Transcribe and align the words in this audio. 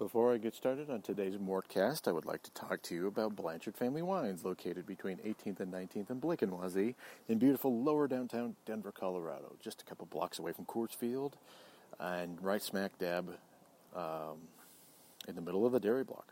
Before 0.00 0.32
I 0.32 0.38
get 0.38 0.54
started 0.54 0.88
on 0.88 1.02
today's 1.02 1.34
Mortcast, 1.34 2.08
I 2.08 2.12
would 2.12 2.24
like 2.24 2.42
to 2.44 2.50
talk 2.52 2.80
to 2.84 2.94
you 2.94 3.06
about 3.06 3.36
Blanchard 3.36 3.76
Family 3.76 4.00
Wines, 4.00 4.46
located 4.46 4.86
between 4.86 5.18
18th 5.18 5.60
and 5.60 5.70
19th 5.70 6.08
and 6.08 6.18
Blake 6.18 6.40
and 6.40 6.50
Wazee 6.50 6.94
in 7.28 7.36
beautiful 7.36 7.82
lower 7.82 8.08
downtown 8.08 8.56
Denver, 8.64 8.92
Colorado, 8.92 9.56
just 9.62 9.82
a 9.82 9.84
couple 9.84 10.06
blocks 10.06 10.38
away 10.38 10.52
from 10.52 10.64
Coors 10.64 10.94
Field 10.94 11.36
and 11.98 12.42
right 12.42 12.62
smack 12.62 12.98
dab 12.98 13.28
um, 13.94 14.38
in 15.28 15.34
the 15.34 15.42
middle 15.42 15.66
of 15.66 15.72
the 15.72 15.80
dairy 15.80 16.02
block. 16.02 16.28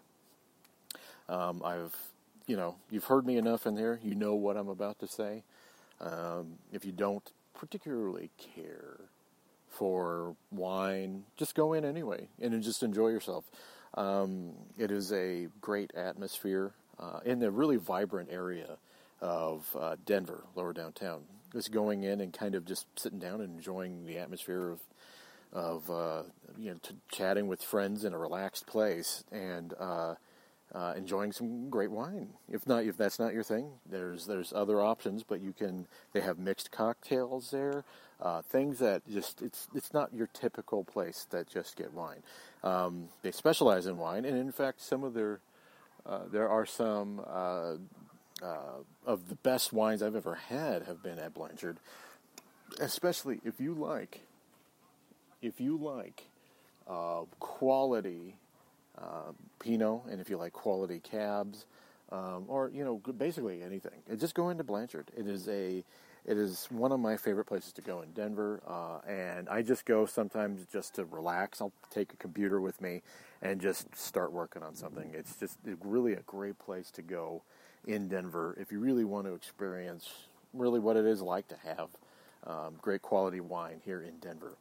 Um, 1.28 1.60
I've, 1.62 1.94
you 2.46 2.56
know, 2.56 2.76
you've 2.90 3.04
heard 3.04 3.26
me 3.26 3.36
enough 3.36 3.66
in 3.66 3.74
there. 3.74 4.00
You 4.02 4.14
know 4.14 4.34
what 4.34 4.56
I'm 4.56 4.70
about 4.70 4.98
to 5.00 5.06
say. 5.06 5.42
Um, 6.00 6.54
if 6.72 6.86
you 6.86 6.92
don't 6.92 7.30
particularly 7.52 8.30
care 8.38 8.96
for 9.78 10.34
wine, 10.50 11.22
just 11.36 11.54
go 11.54 11.72
in 11.72 11.84
anyway 11.84 12.26
and 12.42 12.60
just 12.62 12.82
enjoy 12.82 13.08
yourself. 13.08 13.44
Um, 13.94 14.54
it 14.76 14.90
is 14.90 15.12
a 15.12 15.46
great 15.60 15.92
atmosphere 15.94 16.72
uh, 16.98 17.20
in 17.24 17.40
a 17.44 17.50
really 17.50 17.76
vibrant 17.76 18.28
area 18.32 18.76
of 19.20 19.64
uh, 19.78 19.94
Denver, 20.04 20.42
lower 20.56 20.72
downtown. 20.72 21.22
Just 21.52 21.70
going 21.70 22.02
in 22.02 22.20
and 22.20 22.32
kind 22.32 22.56
of 22.56 22.64
just 22.66 22.86
sitting 22.96 23.20
down 23.20 23.40
and 23.40 23.56
enjoying 23.56 24.04
the 24.04 24.18
atmosphere 24.18 24.68
of 24.70 24.80
of 25.50 25.90
uh, 25.90 26.22
you 26.58 26.72
know 26.72 26.78
t- 26.82 26.96
chatting 27.10 27.46
with 27.46 27.62
friends 27.62 28.04
in 28.04 28.12
a 28.12 28.18
relaxed 28.18 28.66
place 28.66 29.24
and 29.32 29.72
uh, 30.74 30.94
enjoying 30.96 31.32
some 31.32 31.70
great 31.70 31.90
wine. 31.90 32.28
If 32.50 32.66
not, 32.66 32.84
if 32.84 32.96
that's 32.96 33.18
not 33.18 33.32
your 33.32 33.42
thing, 33.42 33.70
there's 33.88 34.26
there's 34.26 34.52
other 34.52 34.80
options. 34.80 35.22
But 35.22 35.40
you 35.40 35.52
can. 35.52 35.86
They 36.12 36.20
have 36.20 36.38
mixed 36.38 36.70
cocktails 36.70 37.50
there 37.50 37.84
uh, 38.20 38.42
things 38.42 38.78
that 38.78 39.02
just 39.08 39.42
it's 39.42 39.68
it's 39.74 39.92
not 39.92 40.12
your 40.12 40.26
typical 40.32 40.84
place 40.84 41.26
that 41.30 41.48
just 41.48 41.76
get 41.76 41.92
wine. 41.92 42.22
Um, 42.64 43.08
they 43.22 43.30
specialize 43.30 43.86
in 43.86 43.96
wine, 43.96 44.24
and 44.24 44.36
in 44.36 44.50
fact, 44.50 44.80
some 44.80 45.04
of 45.04 45.14
their 45.14 45.40
uh, 46.04 46.22
there 46.30 46.48
are 46.48 46.66
some 46.66 47.20
uh, 47.26 47.74
uh 48.42 48.82
of 49.06 49.28
the 49.28 49.36
best 49.36 49.72
wines 49.72 50.02
I've 50.02 50.16
ever 50.16 50.34
had 50.34 50.84
have 50.84 51.02
been 51.02 51.18
at 51.18 51.34
Blanchard. 51.34 51.78
Especially 52.80 53.40
if 53.44 53.60
you 53.60 53.72
like, 53.72 54.20
if 55.40 55.60
you 55.60 55.76
like 55.76 56.24
uh, 56.86 57.22
quality 57.38 58.36
uh, 59.00 59.32
Pinot, 59.58 60.02
and 60.10 60.20
if 60.20 60.28
you 60.28 60.36
like 60.36 60.52
quality 60.52 61.00
cabs, 61.00 61.66
um, 62.10 62.44
or 62.48 62.70
you 62.72 62.84
know, 62.84 62.96
basically 63.12 63.62
anything, 63.62 64.00
just 64.16 64.34
go 64.34 64.48
into 64.48 64.64
Blanchard. 64.64 65.10
It 65.16 65.26
is 65.26 65.48
a 65.48 65.84
it 66.24 66.36
is 66.36 66.66
one 66.70 66.92
of 66.92 67.00
my 67.00 67.16
favorite 67.16 67.46
places 67.46 67.72
to 67.74 67.80
go 67.80 68.02
in 68.02 68.12
Denver, 68.12 68.60
uh, 68.66 68.98
and 69.08 69.48
I 69.48 69.62
just 69.62 69.86
go 69.86 70.04
sometimes 70.04 70.66
just 70.70 70.94
to 70.96 71.04
relax. 71.04 71.60
I'll 71.60 71.72
take 71.90 72.12
a 72.12 72.16
computer 72.16 72.60
with 72.60 72.80
me 72.80 73.02
and 73.40 73.60
just 73.60 73.94
start 73.96 74.32
working 74.32 74.62
on 74.62 74.74
something. 74.74 75.10
It's 75.14 75.36
just 75.36 75.58
really 75.82 76.12
a 76.12 76.22
great 76.26 76.58
place 76.58 76.90
to 76.92 77.02
go 77.02 77.42
in 77.86 78.08
Denver 78.08 78.56
if 78.60 78.72
you 78.72 78.80
really 78.80 79.04
want 79.04 79.26
to 79.26 79.34
experience 79.34 80.10
really 80.52 80.80
what 80.80 80.96
it 80.96 81.06
is 81.06 81.22
like 81.22 81.48
to 81.48 81.56
have 81.64 81.88
um, 82.46 82.74
great 82.80 83.02
quality 83.02 83.40
wine 83.40 83.80
here 83.84 84.02
in 84.02 84.18
Denver. 84.18 84.56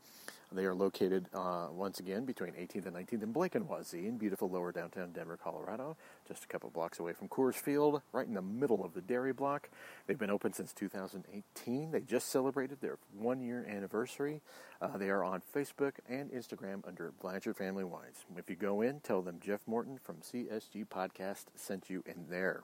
They 0.51 0.65
are 0.65 0.73
located, 0.73 1.25
uh, 1.33 1.67
once 1.71 1.99
again, 1.99 2.23
between 2.23 2.53
18th 2.53 2.85
and 2.85 2.95
19th 2.95 3.21
in 3.21 3.31
Blake 3.33 3.53
and 3.55 3.67
Wazee 3.67 4.07
in 4.07 4.17
beautiful 4.17 4.49
lower 4.49 4.71
downtown 4.71 5.11
Denver, 5.11 5.37
Colorado, 5.37 5.97
just 6.25 6.45
a 6.45 6.47
couple 6.47 6.69
blocks 6.69 6.99
away 6.99 7.11
from 7.11 7.27
Coors 7.27 7.55
Field, 7.55 8.01
right 8.13 8.25
in 8.25 8.33
the 8.33 8.41
middle 8.41 8.83
of 8.85 8.93
the 8.93 9.01
dairy 9.01 9.33
block. 9.33 9.69
They've 10.05 10.17
been 10.17 10.29
open 10.29 10.53
since 10.53 10.71
2018. 10.71 11.91
They 11.91 11.99
just 11.99 12.29
celebrated 12.29 12.79
their 12.79 12.97
one 13.17 13.41
year 13.41 13.65
anniversary. 13.69 14.41
Uh, 14.81 14.97
they 14.97 15.09
are 15.09 15.23
on 15.23 15.41
Facebook 15.53 15.93
and 16.07 16.31
Instagram 16.31 16.87
under 16.87 17.11
Blanchard 17.19 17.57
Family 17.57 17.83
Wines. 17.83 18.25
If 18.37 18.49
you 18.49 18.55
go 18.55 18.81
in, 18.81 19.01
tell 19.01 19.21
them 19.21 19.39
Jeff 19.43 19.61
Morton 19.67 19.99
from 20.01 20.17
CSG 20.17 20.87
Podcast 20.87 21.45
sent 21.55 21.89
you 21.89 22.03
in 22.05 22.27
there. 22.29 22.63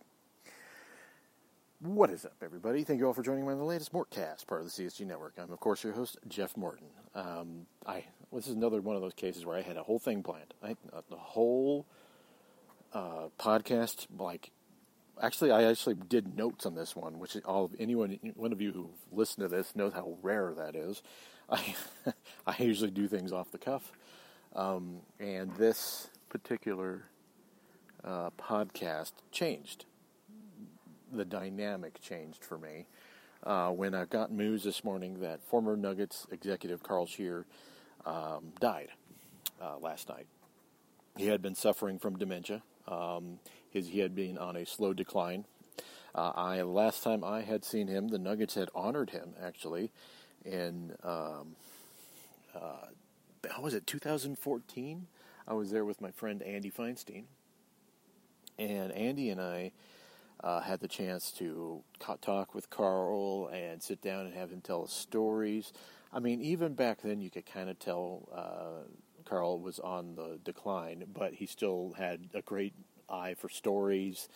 What 1.84 2.12
is 2.12 2.24
up, 2.24 2.38
everybody? 2.42 2.86
Thank 2.86 3.02
you 3.02 3.08
all 3.08 3.14
for 3.14 3.24
joining 3.24 3.46
me 3.46 3.52
on 3.52 3.58
the 3.58 3.66
latest 3.66 3.92
Mortcast, 3.92 4.48
part 4.48 4.62
of 4.62 4.68
the 4.68 4.72
CSG 4.72 5.06
Network. 5.06 5.34
I'm, 5.38 5.52
of 5.52 5.60
course, 5.60 5.84
your 5.84 5.92
host, 5.92 6.18
Jeff 6.30 6.56
Morton. 6.56 6.88
Um, 7.14 7.66
I 7.86 8.06
this 8.32 8.48
is 8.48 8.56
another 8.56 8.80
one 8.80 8.96
of 8.96 9.02
those 9.02 9.14
cases 9.14 9.46
where 9.46 9.58
I 9.58 9.62
had 9.64 9.76
a 9.76 9.84
whole 9.84 10.00
thing 10.00 10.24
planned. 10.24 10.54
I, 10.64 10.78
uh, 10.94 11.02
the 11.10 11.18
whole 11.18 11.86
uh, 12.94 13.28
podcast, 13.38 14.08
like, 14.18 14.52
actually, 15.22 15.52
I 15.52 15.64
actually 15.64 15.96
did 15.96 16.38
notes 16.38 16.66
on 16.66 16.74
this 16.74 16.96
one, 16.96 17.20
which 17.20 17.36
all 17.44 17.66
of 17.66 17.76
anyone, 17.78 18.18
one 18.36 18.54
of 18.54 18.62
you 18.62 18.72
who 18.72 18.90
listened 19.12 19.44
to 19.44 19.54
this 19.54 19.76
knows 19.76 19.92
how 19.92 20.18
rare 20.22 20.54
that 20.56 20.78
is. 20.78 21.02
I 21.50 21.76
I 22.48 22.56
usually 22.60 22.92
do 22.92 23.10
things 23.10 23.34
off 23.34 23.52
the 23.52 23.58
cuff, 23.58 23.92
um, 24.56 25.02
and 25.20 25.54
this 25.58 26.08
particular 26.30 27.10
uh, 28.06 28.30
podcast 28.40 29.12
changed 29.34 29.84
the 31.14 31.26
dynamic 31.26 32.02
changed 32.02 32.44
for 32.44 32.58
me 32.58 32.86
uh, 33.44 33.70
when 33.70 33.94
I 33.94 34.06
got 34.06 34.32
news 34.32 34.64
this 34.64 34.84
morning 34.84 35.20
that 35.22 35.44
former 35.44 35.76
Nuggets 35.76 36.28
executive 36.32 36.84
Carl 36.84 37.06
Scheer 37.06 37.46
um, 38.06 38.54
died 38.60 38.90
uh, 39.62 39.78
last 39.80 40.10
night. 40.10 40.28
He 41.18 41.28
had 41.28 41.42
been 41.42 41.56
suffering 41.56 42.00
from 42.00 42.18
dementia. 42.18 42.64
Um, 42.88 43.40
his, 43.70 43.90
he 43.90 44.00
had 44.00 44.16
been 44.16 44.38
on 44.38 44.56
a 44.56 44.66
slow 44.66 44.94
decline. 44.94 45.46
Uh, 46.16 46.32
I 46.36 46.62
last 46.62 47.04
time 47.04 47.24
I 47.24 47.42
had 47.42 47.64
seen 47.66 47.88
him, 47.88 48.10
the 48.10 48.20
Nuggets 48.20 48.56
had 48.56 48.70
honored 48.76 49.12
him 49.12 49.34
actually 49.42 49.92
in 50.46 50.94
um, 51.04 51.56
uh, 52.56 52.88
how 53.50 53.62
was 53.62 53.74
it 53.74 53.88
2014? 53.88 55.08
I 55.48 55.54
was 55.54 55.72
there 55.72 55.84
with 55.84 56.02
my 56.02 56.12
friend 56.12 56.42
Andy 56.42 56.72
Feinstein, 56.72 57.24
and 58.58 58.92
Andy 58.92 59.30
and 59.30 59.42
I 59.42 59.72
uh, 60.44 60.60
had 60.60 60.82
the 60.82 60.88
chance 60.88 61.32
to 61.32 61.82
talk 62.22 62.54
with 62.54 62.70
Carl 62.70 63.48
and 63.48 63.82
sit 63.82 64.02
down 64.02 64.26
and 64.26 64.36
have 64.36 64.52
him 64.52 64.62
tell 64.62 64.84
us 64.84 64.92
stories. 64.92 65.72
I 66.12 66.20
mean, 66.20 66.42
even 66.42 66.74
back 66.74 67.02
then, 67.02 67.22
you 67.22 67.30
could 67.30 67.46
kind 67.46 67.70
of 67.70 67.80
tell 67.80 68.28
uh, 68.34 68.88
Carl 69.26 69.60
was 69.60 69.80
on 69.80 70.16
the 70.16 70.40
decline, 70.44 71.06
but 71.12 71.34
he 71.34 71.46
still 71.46 71.94
had 71.98 72.30
a 72.34 72.42
great 72.42 72.74
eye 73.10 73.36
for 73.36 73.50
stories. 73.50 74.28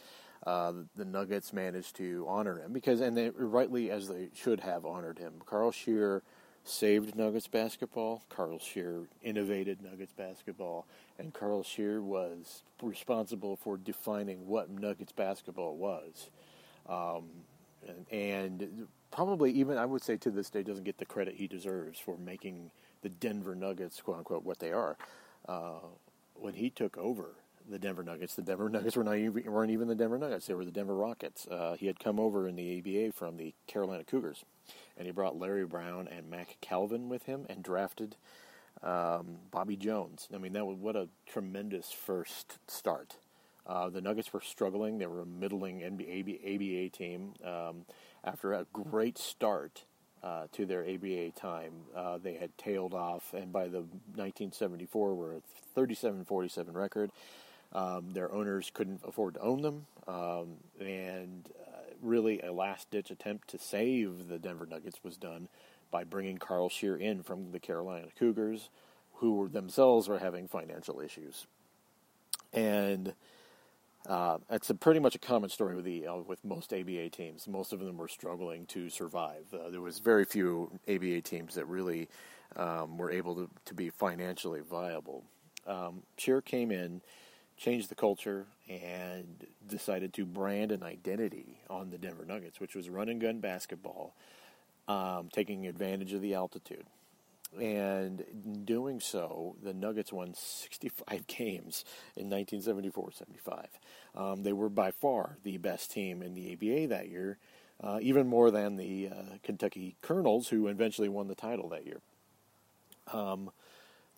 Uh, 0.45 0.71
the 0.95 1.03
Nuggets 1.03 1.51
managed 1.51 1.95
to 1.97 2.25
honor 2.27 2.59
him 2.59 2.71
because, 2.71 3.01
and 3.01 3.17
they 3.17 3.29
rightly 3.31 3.91
as 3.91 4.07
they 4.07 4.29
should 4.33 4.61
have 4.61 4.85
honored 4.85 5.19
him. 5.19 5.33
Carl 5.45 5.71
Scheer 5.71 6.23
saved 6.67 7.15
Nuggets 7.15 7.47
basketball. 7.47 8.23
Carl 8.29 8.59
Scheer 8.59 9.07
innovated 9.23 9.81
Nuggets 9.81 10.13
basketball, 10.13 10.85
and 11.17 11.33
Carl 11.33 11.63
Scheer 11.63 12.01
was 12.01 12.63
responsible 12.81 13.55
for 13.55 13.77
defining 13.77 14.47
what 14.47 14.69
Nuggets 14.69 15.11
basketball 15.11 15.75
was. 15.75 16.29
Um, 16.87 17.29
and, 17.87 18.05
and, 18.11 18.87
probably 19.09 19.51
even 19.51 19.77
I 19.77 19.85
would 19.85 20.03
say 20.03 20.17
to 20.17 20.29
this 20.29 20.49
day 20.49 20.63
doesn't 20.63 20.83
get 20.83 20.97
the 20.97 21.05
credit 21.05 21.35
he 21.35 21.47
deserves 21.47 21.97
for 21.97 22.17
making 22.17 22.71
the 23.01 23.09
Denver 23.09 23.55
Nuggets, 23.55 24.01
quote 24.01 24.17
unquote, 24.17 24.43
what 24.43 24.59
they 24.59 24.71
are. 24.71 24.97
Uh, 25.47 25.79
when 26.33 26.53
he 26.53 26.69
took 26.69 26.97
over 26.97 27.35
the 27.69 27.79
Denver 27.79 28.03
Nuggets, 28.03 28.35
the 28.35 28.41
Denver 28.41 28.69
Nuggets 28.69 28.95
were 28.95 29.03
not 29.03 29.17
even, 29.17 29.51
weren't 29.51 29.71
even 29.71 29.87
the 29.87 29.95
Denver 29.95 30.17
Nuggets; 30.17 30.47
they 30.47 30.53
were 30.53 30.65
the 30.65 30.71
Denver 30.71 30.95
Rockets. 30.95 31.47
Uh, 31.47 31.75
he 31.79 31.87
had 31.87 31.99
come 31.99 32.19
over 32.19 32.47
in 32.47 32.55
the 32.55 32.79
ABA 32.79 33.13
from 33.13 33.37
the 33.37 33.53
Carolina 33.67 34.03
Cougars 34.03 34.43
and 34.97 35.05
he 35.05 35.11
brought 35.11 35.37
Larry 35.37 35.65
Brown 35.65 36.07
and 36.07 36.29
Mack 36.29 36.57
Calvin 36.61 37.09
with 37.09 37.23
him 37.23 37.45
and 37.49 37.63
drafted 37.63 38.15
um, 38.83 39.37
Bobby 39.51 39.75
Jones. 39.75 40.27
I 40.33 40.37
mean, 40.37 40.53
that 40.53 40.65
was 40.65 40.77
what 40.77 40.95
a 40.95 41.07
tremendous 41.25 41.91
first 41.91 42.57
start. 42.67 43.17
Uh, 43.65 43.89
the 43.89 44.01
Nuggets 44.01 44.31
were 44.31 44.41
struggling; 44.41 44.97
they 44.97 45.07
were 45.07 45.21
a 45.21 45.25
middling 45.25 45.81
NBA, 45.81 46.55
ABA 46.55 46.89
team. 46.97 47.33
Um, 47.43 47.85
after 48.23 48.53
a 48.53 48.65
great 48.71 49.17
start 49.17 49.83
uh, 50.23 50.47
to 50.53 50.65
their 50.65 50.83
ABA 50.87 51.31
time, 51.31 51.73
uh, 51.95 52.17
they 52.17 52.35
had 52.35 52.57
tailed 52.57 52.93
off, 52.93 53.33
and 53.33 53.51
by 53.51 53.67
the 53.67 53.79
1974 54.15 55.15
were 55.15 55.35
a 55.35 55.79
37-47 55.79 56.73
record. 56.73 57.11
Um, 57.73 58.11
their 58.13 58.31
owners 58.31 58.71
couldn't 58.73 59.01
afford 59.05 59.35
to 59.35 59.41
own 59.41 59.61
them, 59.61 59.85
um, 60.07 60.55
and 60.79 61.49
really 62.01 62.39
a 62.41 62.51
last 62.51 62.89
ditch 62.91 63.11
attempt 63.11 63.49
to 63.49 63.57
save 63.57 64.27
the 64.29 64.39
Denver 64.39 64.65
Nuggets 64.65 64.99
was 65.03 65.17
done 65.17 65.47
by 65.91 66.03
bringing 66.03 66.37
Carl 66.37 66.69
Scheer 66.69 66.95
in 66.95 67.23
from 67.23 67.51
the 67.51 67.59
Carolina 67.59 68.07
Cougars, 68.17 68.69
who 69.15 69.47
themselves 69.47 70.07
were 70.07 70.19
having 70.19 70.47
financial 70.47 71.01
issues. 71.01 71.47
And 72.53 73.13
uh, 74.07 74.37
it's 74.49 74.69
a 74.69 74.75
pretty 74.75 74.99
much 74.99 75.15
a 75.15 75.19
common 75.19 75.49
story 75.49 75.75
with 75.75 75.85
the 75.85 76.07
uh, 76.07 76.17
with 76.17 76.43
most 76.45 76.73
ABA 76.73 77.09
teams. 77.09 77.47
Most 77.47 77.73
of 77.73 77.79
them 77.79 77.97
were 77.97 78.07
struggling 78.07 78.65
to 78.67 78.89
survive. 78.89 79.45
Uh, 79.53 79.69
there 79.69 79.81
was 79.81 79.99
very 79.99 80.23
few 80.23 80.71
ABA 80.87 81.21
teams 81.21 81.55
that 81.55 81.65
really 81.65 82.07
um, 82.55 82.97
were 82.97 83.11
able 83.11 83.35
to, 83.35 83.49
to 83.65 83.73
be 83.73 83.89
financially 83.89 84.61
viable. 84.61 85.23
Um, 85.65 86.03
Scheer 86.17 86.41
came 86.41 86.71
in 86.71 87.01
changed 87.57 87.89
the 87.89 87.95
culture 87.95 88.45
and 88.69 89.45
decided 89.67 90.13
to 90.13 90.25
brand 90.25 90.71
an 90.71 90.83
identity 90.83 91.59
on 91.69 91.89
the 91.89 91.97
Denver 91.97 92.25
Nuggets, 92.25 92.59
which 92.59 92.75
was 92.75 92.89
run 92.89 93.09
and 93.09 93.19
gun 93.19 93.39
basketball, 93.39 94.13
um, 94.87 95.29
taking 95.31 95.67
advantage 95.67 96.13
of 96.13 96.21
the 96.21 96.35
altitude. 96.35 96.85
And 97.59 98.21
in 98.21 98.65
doing 98.65 98.99
so, 98.99 99.55
the 99.63 99.73
Nuggets 99.73 100.13
won 100.13 100.33
65 100.33 101.05
games 101.27 101.85
in 102.15 102.29
1974 102.29 103.11
75. 103.13 103.67
Um, 104.15 104.43
they 104.43 104.53
were 104.53 104.69
by 104.69 104.91
far 104.91 105.37
the 105.43 105.57
best 105.57 105.91
team 105.91 106.21
in 106.21 106.35
the 106.35 106.53
ABA 106.53 106.87
that 106.87 107.09
year, 107.09 107.37
uh, 107.81 107.99
even 108.01 108.27
more 108.27 108.51
than 108.51 108.75
the 108.75 109.09
uh, 109.09 109.37
Kentucky 109.43 109.95
Colonels, 110.01 110.49
who 110.49 110.67
eventually 110.67 111.09
won 111.09 111.27
the 111.27 111.35
title 111.35 111.69
that 111.69 111.85
year. 111.85 112.01
Um, 113.13 113.51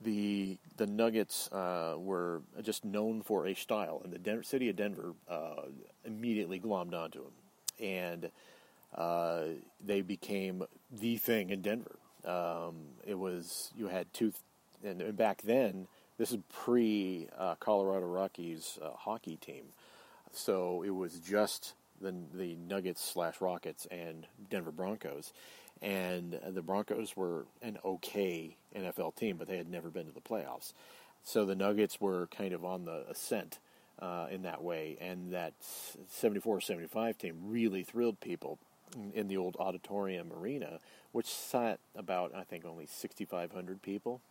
the 0.01 0.57
the 0.78 0.88
Nuggets 0.88 1.51
uh, 1.51 1.96
were 1.98 2.42
just 2.62 2.86
known 2.86 3.22
for 3.22 3.48
a 3.48 3.54
style, 3.54 4.01
and 4.04 4.13
the 4.13 4.44
city 4.44 4.69
of 4.69 4.75
Denver 4.75 5.13
uh, 5.30 5.63
immediately 6.06 6.60
glommed 6.60 6.94
onto 6.94 7.24
them, 7.24 7.34
and 7.80 8.31
uh, 8.96 9.44
they 9.86 10.01
became 10.01 10.63
the 10.92 11.18
thing 11.18 11.50
in 11.50 11.62
Denver. 11.62 11.98
Um, 12.25 12.75
it 13.06 13.18
was 13.18 13.72
you 13.78 13.88
had 13.88 14.12
two, 14.13 14.34
and, 14.84 15.01
and 15.01 15.18
back 15.18 15.42
then 15.42 15.88
this 16.18 16.31
is 16.31 16.38
pre 16.51 17.28
uh, 17.38 17.56
Colorado 17.56 18.06
Rockies 18.06 18.80
uh, 18.81 18.92
hockey 18.96 19.38
team, 19.38 19.66
so 20.31 20.84
it 20.84 20.92
was 20.92 21.19
just 21.19 21.74
the 22.01 22.13
the 22.34 22.56
Nuggets 22.56 23.04
slash 23.04 23.42
Rockets 23.42 23.86
and 23.92 24.28
Denver 24.50 24.72
Broncos, 24.72 25.34
and 25.81 26.40
the 26.48 26.62
Broncos 26.62 27.16
were 27.16 27.46
an 27.62 27.78
okay 27.84 28.58
NFL 28.76 29.16
team, 29.16 29.38
but 29.38 29.48
they 29.48 29.58
had 29.58 29.70
never 29.70 29.90
been 29.90 30.06
to 30.06 30.12
the 30.12 30.22
playoffs. 30.22 30.74
So 31.24 31.46
the 31.46 31.56
Nuggets 31.56 32.00
were 32.00 32.28
kind 32.28 32.54
of 32.54 32.66
on 32.66 32.86
the 32.86 33.06
ascent 33.10 33.60
uh, 34.00 34.28
in 34.31 34.44
that 34.44 34.64
way, 34.64 34.98
and 35.00 35.34
that 35.34 35.54
74-75 36.22 37.18
team 37.18 37.36
really 37.44 37.84
thrilled 37.84 38.20
people 38.20 38.58
in 39.14 39.28
the 39.28 39.38
old 39.38 39.56
auditorium 39.60 40.31
arena, 40.34 40.80
which 41.12 41.28
sat 41.28 41.80
about 41.96 42.34
I 42.36 42.44
think 42.44 42.66
only 42.66 42.88
6,500 42.88 43.82
people. 43.82 44.22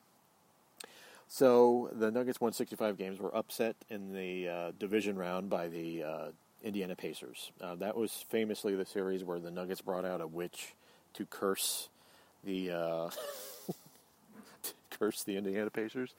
So 1.28 1.90
the 1.92 2.10
Nuggets 2.10 2.40
won 2.40 2.52
65 2.52 2.96
games, 2.96 3.20
were 3.20 3.34
upset 3.36 3.76
in 3.90 4.14
the 4.14 4.48
uh, 4.48 4.72
division 4.78 5.16
round 5.16 5.50
by 5.50 5.68
the 5.68 6.02
uh, 6.02 6.26
Indiana 6.62 6.96
Pacers. 6.96 7.52
Uh, 7.60 7.74
that 7.76 7.96
was 7.96 8.24
famously 8.30 8.74
the 8.74 8.86
series 8.86 9.22
where 9.24 9.38
the 9.38 9.50
Nuggets 9.50 9.82
brought 9.82 10.06
out 10.06 10.22
a 10.22 10.26
witch 10.26 10.74
to 11.14 11.26
curse 11.26 11.88
the 12.44 12.70
uh, 12.70 13.10
curse 14.90 15.22
the 15.24 15.36
Indiana 15.36 15.70
Pacers. 15.70 16.14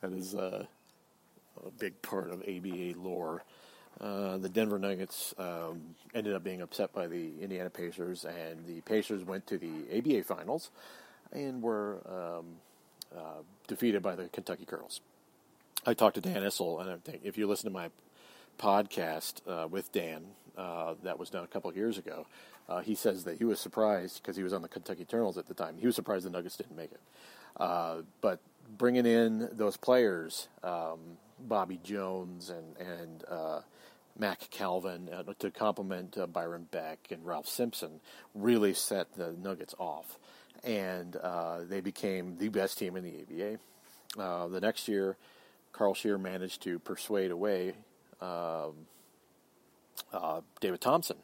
That 0.00 0.12
is 0.12 0.34
uh, 0.34 0.66
a 1.64 1.70
big 1.78 2.00
part 2.02 2.30
of 2.30 2.42
ABA 2.42 2.94
lore. 2.98 3.42
Uh, 3.98 4.36
the 4.36 4.48
Denver 4.48 4.78
Nuggets 4.78 5.34
um, 5.38 5.80
ended 6.14 6.34
up 6.34 6.44
being 6.44 6.60
upset 6.60 6.92
by 6.92 7.06
the 7.06 7.32
Indiana 7.40 7.70
Pacers, 7.70 8.26
and 8.26 8.66
the 8.66 8.82
Pacers 8.82 9.24
went 9.24 9.46
to 9.46 9.56
the 9.56 9.70
ABA 9.96 10.24
Finals 10.24 10.70
and 11.32 11.62
were 11.62 11.98
um, 12.06 12.46
uh, 13.16 13.42
defeated 13.66 14.02
by 14.02 14.14
the 14.14 14.28
Kentucky 14.28 14.66
Colonels. 14.66 15.00
I 15.86 15.94
talked 15.94 16.16
to 16.16 16.20
Dan 16.20 16.42
Issel, 16.42 16.80
and 16.80 16.90
I 16.90 16.96
think 16.96 17.22
if 17.24 17.38
you 17.38 17.46
listen 17.46 17.70
to 17.70 17.74
my 17.74 17.90
podcast 18.58 19.40
uh, 19.48 19.66
with 19.68 19.92
Dan 19.92 20.24
uh, 20.58 20.94
that 21.02 21.18
was 21.18 21.30
done 21.30 21.44
a 21.44 21.46
couple 21.46 21.72
years 21.72 21.96
ago, 21.96 22.26
uh, 22.68 22.80
he 22.80 22.94
says 22.94 23.24
that 23.24 23.38
he 23.38 23.44
was 23.44 23.60
surprised 23.60 24.20
because 24.22 24.36
he 24.36 24.42
was 24.42 24.52
on 24.52 24.62
the 24.62 24.68
Kentucky 24.68 25.04
Colonels 25.04 25.38
at 25.38 25.46
the 25.46 25.54
time. 25.54 25.76
He 25.78 25.86
was 25.86 25.94
surprised 25.94 26.26
the 26.26 26.30
Nuggets 26.30 26.56
didn't 26.56 26.76
make 26.76 26.92
it. 26.92 27.00
Uh, 27.56 28.02
but 28.20 28.40
bringing 28.76 29.06
in 29.06 29.48
those 29.52 29.76
players, 29.76 30.48
um, 30.62 30.98
Bobby 31.38 31.78
Jones 31.82 32.50
and 32.50 32.76
and 32.76 33.24
uh, 33.28 33.60
Mack 34.18 34.50
Calvin 34.50 35.08
uh, 35.12 35.22
to 35.38 35.50
complement 35.50 36.18
uh, 36.18 36.26
Byron 36.26 36.66
Beck 36.70 36.98
and 37.10 37.24
Ralph 37.24 37.48
Simpson, 37.48 38.00
really 38.34 38.74
set 38.74 39.14
the 39.16 39.32
Nuggets 39.32 39.74
off, 39.78 40.18
and 40.64 41.16
uh, 41.16 41.60
they 41.68 41.80
became 41.80 42.36
the 42.38 42.48
best 42.48 42.78
team 42.78 42.96
in 42.96 43.04
the 43.04 43.22
ABA. 43.22 44.50
The 44.52 44.60
next 44.60 44.88
year, 44.88 45.16
Carl 45.72 45.94
Scheer 45.94 46.18
managed 46.18 46.62
to 46.62 46.78
persuade 46.78 47.30
away 47.30 47.74
um, 48.20 48.72
David 50.60 50.80
Thompson 50.80 51.16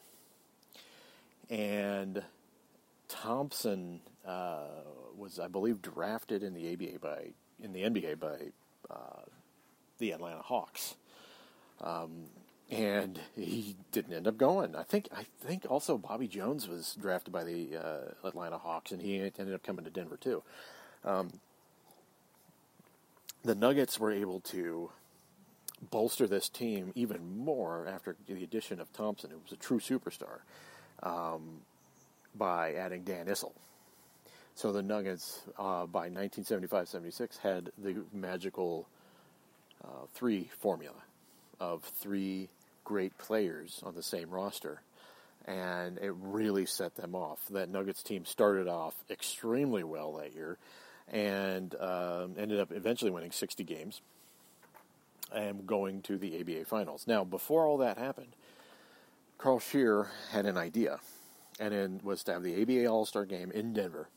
and 1.53 2.23
Thompson 3.09 4.01
uh, 4.27 4.65
was, 5.17 5.39
I 5.39 5.49
believe, 5.49 5.83
drafted 5.83 6.43
in 6.43 6.55
the 6.55 6.73
ABA 6.73 6.99
by 7.01 7.27
in 7.63 7.73
the 7.75 7.83
NBA 7.83 8.19
by 8.19 8.39
uh, 8.91 9.23
the 9.99 10.13
Atlanta 10.13 10.41
Hawks, 10.41 10.97
um, 11.83 12.25
and 12.71 13.21
he 13.37 13.77
didn't 13.93 14.15
end 14.15 14.27
up 14.27 14.39
going. 14.39 14.75
I 14.75 14.83
think 14.83 15.09
I 15.15 15.27
think 15.43 15.67
also 15.69 15.99
Bobby 15.99 16.27
Jones 16.27 16.67
was 16.67 16.97
drafted 17.01 17.35
by 17.35 17.45
the 17.45 17.77
uh, 17.77 18.27
Atlanta 18.27 18.57
Hawks, 18.57 18.91
and 18.91 19.03
he 19.03 19.19
ended 19.19 19.55
up 19.55 19.63
coming 19.63 19.85
to 19.85 19.91
Denver 19.91 20.17
too. 20.17 20.43
Um, 21.05 21.33
the 23.45 23.55
Nuggets 23.55 24.01
were 24.01 24.13
able 24.13 24.41
to 24.41 24.91
bolster 25.91 26.27
this 26.27 26.49
team 26.49 26.93
even 26.95 27.37
more 27.37 27.87
after 27.87 28.17
the 28.27 28.43
addition 28.43 28.81
of 28.81 28.91
Thompson, 28.95 29.31
who 29.31 29.39
was 29.45 29.53
a 29.53 29.57
true 29.57 29.81
superstar 29.81 30.41
um, 31.03 31.61
by 32.35 32.75
adding 32.75 33.03
Dan 33.03 33.27
Issel. 33.27 33.53
So 34.55 34.73
the 34.73 34.83
Nuggets, 34.83 35.41
uh, 35.59 35.87
by 35.87 36.11
1975-76, 36.11 37.39
had 37.39 37.71
the 37.79 38.05
magical 38.13 38.87
uh, 39.83 40.07
three 40.15 40.51
formula 40.61 41.03
of 41.59 41.83
three 41.83 42.49
great 42.85 43.17
players 43.19 43.81
on 43.85 43.95
the 43.95 44.03
same 44.03 44.31
roster, 44.31 44.83
and 45.47 45.99
it 45.99 46.13
really 46.21 46.67
set 46.67 46.95
them 46.97 47.15
off. 47.15 47.41
That 47.51 47.71
Nuggets 47.71 48.03
team 48.03 48.25
started 48.25 48.69
off 48.69 48.95
extremely 49.11 49.85
well 49.85 50.15
that 50.15 50.35
year, 50.35 50.59
and 51.09 51.75
um, 51.81 52.35
ended 52.39 52.61
up 52.61 52.73
eventually 52.73 53.11
winning 53.11 53.33
60 53.33 53.65
games 53.65 54.01
and 55.35 55.67
going 55.67 56.03
to 56.03 56.19
the 56.19 56.41
ABA 56.41 56.67
Finals. 56.67 57.07
Now, 57.07 57.25
before 57.25 57.67
all 57.67 57.79
that 57.79 57.97
happened, 57.97 58.35
Carl 59.43 59.59
Scheer 59.59 60.07
had 60.31 60.47
an 60.47 60.57
idea, 60.57 61.01
and 61.59 61.75
it 61.75 62.05
was 62.05 62.23
to 62.23 62.33
have 62.33 62.45
the 62.45 62.63
ABA 62.63 62.87
All 62.87 63.05
Star 63.05 63.25
game 63.25 63.51
in 63.51 63.73
Denver, 63.73 64.09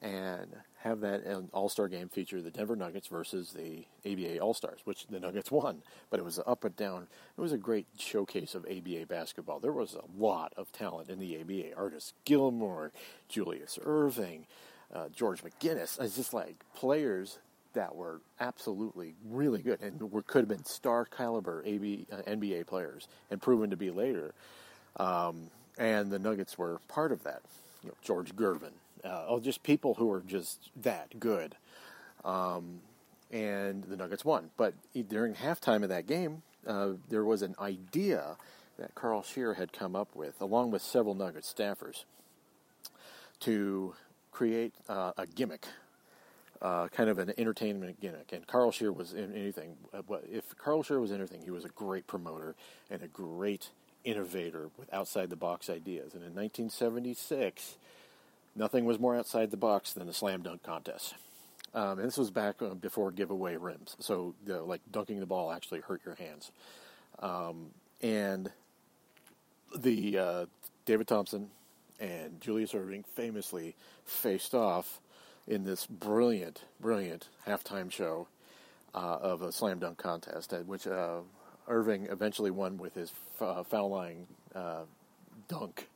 and 0.00 0.46
have 0.78 1.00
that 1.00 1.24
All 1.52 1.68
Star 1.68 1.88
game 1.88 2.08
feature 2.08 2.40
the 2.40 2.50
Denver 2.50 2.74
Nuggets 2.74 3.08
versus 3.08 3.52
the 3.52 3.84
ABA 4.10 4.38
All 4.38 4.54
Stars, 4.54 4.80
which 4.84 5.08
the 5.08 5.20
Nuggets 5.20 5.50
won. 5.50 5.82
But 6.08 6.20
it 6.20 6.22
was 6.22 6.40
up 6.46 6.64
and 6.64 6.74
down. 6.74 7.06
It 7.36 7.40
was 7.42 7.52
a 7.52 7.58
great 7.58 7.86
showcase 7.98 8.54
of 8.54 8.64
ABA 8.64 9.04
basketball. 9.10 9.60
There 9.60 9.72
was 9.72 9.92
a 9.94 10.04
lot 10.18 10.54
of 10.56 10.72
talent 10.72 11.10
in 11.10 11.18
the 11.18 11.38
ABA. 11.38 11.76
Artis 11.76 12.14
Gilmore, 12.24 12.92
Julius 13.28 13.78
Erving, 13.84 14.46
uh, 14.90 15.10
George 15.10 15.42
McGinnis. 15.44 16.00
It's 16.00 16.16
just 16.16 16.32
like 16.32 16.64
players 16.74 17.40
that 17.76 17.94
were 17.94 18.20
absolutely 18.40 19.14
really 19.30 19.62
good 19.62 19.80
and 19.80 20.10
were, 20.10 20.22
could 20.22 20.40
have 20.40 20.48
been 20.48 20.64
star 20.64 21.04
caliber 21.04 21.62
AB, 21.64 22.06
uh, 22.10 22.16
NBA 22.26 22.66
players 22.66 23.06
and 23.30 23.40
proven 23.40 23.70
to 23.70 23.76
be 23.76 23.90
later. 23.90 24.34
Um, 24.96 25.50
and 25.78 26.10
the 26.10 26.18
Nuggets 26.18 26.58
were 26.58 26.80
part 26.88 27.12
of 27.12 27.22
that. 27.24 27.42
You 27.82 27.90
know, 27.90 27.94
George 28.02 28.34
Gervin, 28.34 28.72
uh, 29.04 29.26
oh, 29.28 29.40
just 29.40 29.62
people 29.62 29.94
who 29.94 30.06
were 30.06 30.22
just 30.26 30.70
that 30.82 31.20
good. 31.20 31.54
Um, 32.24 32.80
and 33.30 33.84
the 33.84 33.96
Nuggets 33.96 34.24
won. 34.24 34.50
But 34.56 34.74
during 35.08 35.34
halftime 35.34 35.82
of 35.82 35.90
that 35.90 36.06
game, 36.06 36.42
uh, 36.66 36.92
there 37.08 37.24
was 37.24 37.42
an 37.42 37.54
idea 37.60 38.36
that 38.78 38.94
Carl 38.94 39.22
Scheer 39.22 39.54
had 39.54 39.72
come 39.72 39.94
up 39.94 40.14
with, 40.14 40.40
along 40.40 40.70
with 40.70 40.82
several 40.82 41.14
Nuggets 41.14 41.52
staffers, 41.52 42.04
to 43.40 43.94
create 44.32 44.72
uh, 44.88 45.12
a 45.18 45.26
gimmick 45.26 45.66
uh, 46.62 46.88
kind 46.88 47.10
of 47.10 47.18
an 47.18 47.32
entertainment 47.38 48.00
gimmick. 48.00 48.32
And 48.32 48.46
Carl 48.46 48.72
Scheer 48.72 48.92
was 48.92 49.12
in 49.12 49.34
anything. 49.34 49.76
Uh, 49.92 50.02
if 50.30 50.56
Carl 50.56 50.82
Scheer 50.82 51.00
was 51.00 51.12
anything, 51.12 51.42
he 51.42 51.50
was 51.50 51.64
a 51.64 51.68
great 51.68 52.06
promoter 52.06 52.54
and 52.90 53.02
a 53.02 53.08
great 53.08 53.70
innovator 54.04 54.70
with 54.78 54.92
outside 54.92 55.30
the 55.30 55.36
box 55.36 55.68
ideas. 55.68 56.14
And 56.14 56.22
in 56.22 56.34
1976, 56.34 57.76
nothing 58.54 58.84
was 58.84 58.98
more 58.98 59.16
outside 59.16 59.50
the 59.50 59.56
box 59.56 59.92
than 59.92 60.06
the 60.06 60.14
slam 60.14 60.42
dunk 60.42 60.62
contest. 60.62 61.14
Um, 61.74 61.98
and 61.98 62.08
this 62.08 62.16
was 62.16 62.30
back 62.30 62.62
uh, 62.62 62.74
before 62.74 63.10
giveaway 63.10 63.56
rims, 63.56 63.96
so 64.00 64.34
the, 64.46 64.62
like 64.62 64.80
dunking 64.90 65.20
the 65.20 65.26
ball 65.26 65.52
actually 65.52 65.80
hurt 65.80 66.00
your 66.06 66.14
hands. 66.14 66.50
Um, 67.18 67.66
and 68.00 68.50
the 69.76 70.18
uh, 70.18 70.46
David 70.86 71.06
Thompson 71.06 71.50
and 72.00 72.40
Julius 72.40 72.72
Erving 72.72 73.04
famously 73.04 73.74
faced 74.04 74.54
off 74.54 75.00
in 75.46 75.64
this 75.64 75.86
brilliant, 75.86 76.64
brilliant 76.80 77.28
halftime 77.46 77.90
show 77.90 78.28
uh, 78.94 79.18
of 79.20 79.42
a 79.42 79.52
slam 79.52 79.78
dunk 79.78 79.98
contest, 79.98 80.52
at 80.52 80.66
which 80.66 80.86
uh, 80.86 81.20
Erving 81.68 82.10
eventually 82.10 82.50
won 82.50 82.78
with 82.78 82.94
his 82.94 83.12
uh, 83.40 83.62
foul 83.62 83.90
line 83.90 84.26
uh, 84.54 84.82
dunk, 85.48 85.88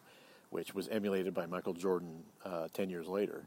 which 0.51 0.75
was 0.75 0.89
emulated 0.89 1.35
by 1.35 1.47
Michael 1.47 1.75
Jordan 1.75 2.23
uh, 2.45 2.69
ten 2.73 2.91
years 2.91 3.07
later, 3.07 3.43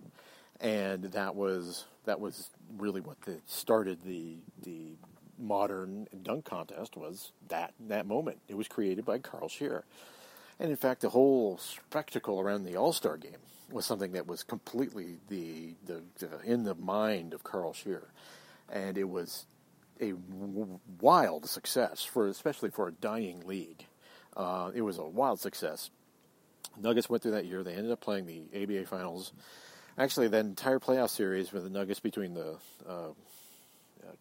and 0.60 1.04
that 1.04 1.36
was 1.36 1.86
that 2.06 2.20
was 2.20 2.50
really 2.78 3.02
what 3.02 3.22
the, 3.22 3.38
started 3.46 4.00
the 4.06 4.38
the 4.64 4.96
modern 5.40 6.08
dunk 6.22 6.46
contest 6.46 6.96
was 6.96 7.32
that 7.50 7.74
that 7.88 8.06
moment. 8.06 8.40
It 8.48 8.56
was 8.56 8.68
created 8.68 9.06
by 9.06 9.20
Carl 9.20 9.50
Scheer. 9.50 9.84
And 10.60 10.70
in 10.70 10.78
fact, 10.78 11.02
the 11.02 11.10
whole 11.10 11.58
spectacle 11.58 12.40
around 12.40 12.64
the 12.64 12.78
All 12.78 12.94
Star 12.94 13.18
game 13.18 13.42
was 13.72 13.86
something 13.86 14.12
that 14.14 14.28
was 14.28 14.44
completely 14.44 15.18
the, 15.30 15.74
the, 15.86 16.02
the, 16.20 16.40
in 16.44 16.64
the 16.64 16.76
mind 16.76 17.34
of 17.34 17.44
Carl 17.44 17.74
Scheer, 17.74 18.08
and 18.72 18.98
it 18.98 19.10
was 19.10 19.46
a 20.02 20.14
wild 21.00 21.48
success 21.48 22.04
for 22.04 22.28
especially 22.28 22.70
for 22.70 22.88
a 22.88 22.92
dying 22.92 23.46
league. 23.46 23.86
Uh, 24.36 24.72
it 24.74 24.82
was 24.82 24.98
a 24.98 25.04
wild 25.04 25.40
success. 25.40 25.90
Nuggets 26.80 27.10
went 27.10 27.22
through 27.22 27.34
that 27.34 27.46
year. 27.46 27.64
They 27.64 27.74
ended 27.74 27.92
up 27.92 28.02
playing 28.02 28.26
the 28.26 28.64
ABA 28.64 28.88
finals. 28.88 29.32
Actually, 29.98 30.28
that 30.30 30.46
entire 30.46 30.80
playoff 30.80 31.10
series 31.10 31.52
with 31.52 31.64
the 31.64 31.70
Nuggets 31.70 32.00
between 32.00 32.34
the 32.34 32.58
uh, 32.88 33.10
uh, 33.10 33.12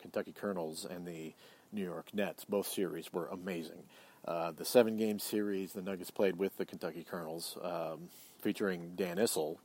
Kentucky 0.01 0.33
Colonels 0.33 0.85
and 0.85 1.07
the 1.07 1.33
New 1.73 1.85
York 1.85 2.13
Nets, 2.13 2.45
both 2.45 2.69
series 2.69 3.11
were 3.13 3.29
amazing. 3.29 3.83
Uh, 4.27 4.53
the 4.53 4.65
seven 4.65 4.97
game 4.97 5.19
series 5.19 5.73
the 5.73 5.83
Nuggets 5.83 6.11
played 6.11 6.37
with 6.37 6.57
the 6.57 6.65
Kentucky 6.65 7.05
Colonels, 7.09 7.57
um, 7.63 8.09
featuring 8.41 8.93
Dan 8.97 9.17
Issel, 9.17 9.57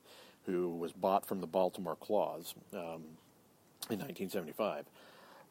who 0.45 0.69
was 0.69 0.93
bought 0.93 1.25
from 1.25 1.41
the 1.41 1.47
Baltimore 1.47 1.95
Claws 1.95 2.55
um, 2.73 3.03
in 3.89 3.99
1975 3.99 4.85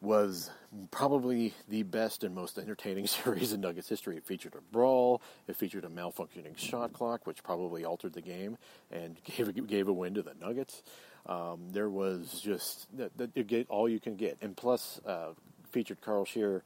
was 0.01 0.51
probably 0.91 1.53
the 1.69 1.83
best 1.83 2.23
and 2.23 2.35
most 2.35 2.57
entertaining 2.59 3.07
series 3.07 3.53
in 3.53 3.61
Nuggets 3.61 3.89
history. 3.89 4.17
It 4.17 4.25
featured 4.25 4.55
a 4.55 4.61
brawl, 4.71 5.21
it 5.47 5.55
featured 5.55 5.85
a 5.85 5.89
malfunctioning 5.89 6.57
shot 6.57 6.93
clock, 6.93 7.25
which 7.25 7.43
probably 7.43 7.85
altered 7.85 8.13
the 8.13 8.21
game 8.21 8.57
and 8.91 9.17
gave 9.23 9.67
gave 9.67 9.87
a 9.87 9.93
win 9.93 10.13
to 10.15 10.21
the 10.21 10.33
Nuggets. 10.39 10.83
Um, 11.25 11.69
there 11.71 11.89
was 11.89 12.39
just 12.41 12.87
you 13.35 13.43
get 13.43 13.69
all 13.69 13.89
you 13.89 13.99
can 13.99 14.15
get, 14.15 14.37
and 14.41 14.55
plus 14.55 15.01
uh, 15.05 15.29
featured 15.71 16.01
Carl 16.01 16.25
Scheer 16.25 16.63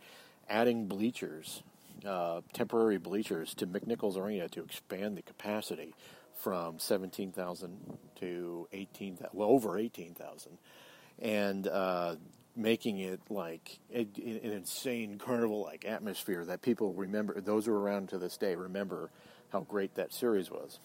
adding 0.49 0.85
bleachers, 0.87 1.63
uh, 2.05 2.41
temporary 2.53 2.97
bleachers 2.97 3.53
to 3.55 3.67
McNichols 3.67 4.17
Arena 4.17 4.49
to 4.49 4.63
expand 4.63 5.17
the 5.17 5.21
capacity 5.21 5.93
from 6.35 6.79
17,000 6.79 7.97
to 8.19 8.67
18,000, 8.71 9.29
well 9.33 9.49
over 9.49 9.77
18,000, 9.77 10.57
and 11.19 11.67
uh, 11.67 12.15
making 12.55 12.99
it 12.99 13.19
like 13.29 13.79
an 13.93 14.09
insane 14.17 15.17
carnival-like 15.17 15.85
atmosphere 15.85 16.43
that 16.45 16.61
people 16.61 16.93
remember. 16.93 17.39
Those 17.39 17.65
who 17.65 17.73
are 17.73 17.79
around 17.79 18.09
to 18.09 18.17
this 18.17 18.37
day 18.37 18.55
remember 18.55 19.09
how 19.51 19.61
great 19.61 19.95
that 19.95 20.13
series 20.13 20.49
was. 20.49 20.79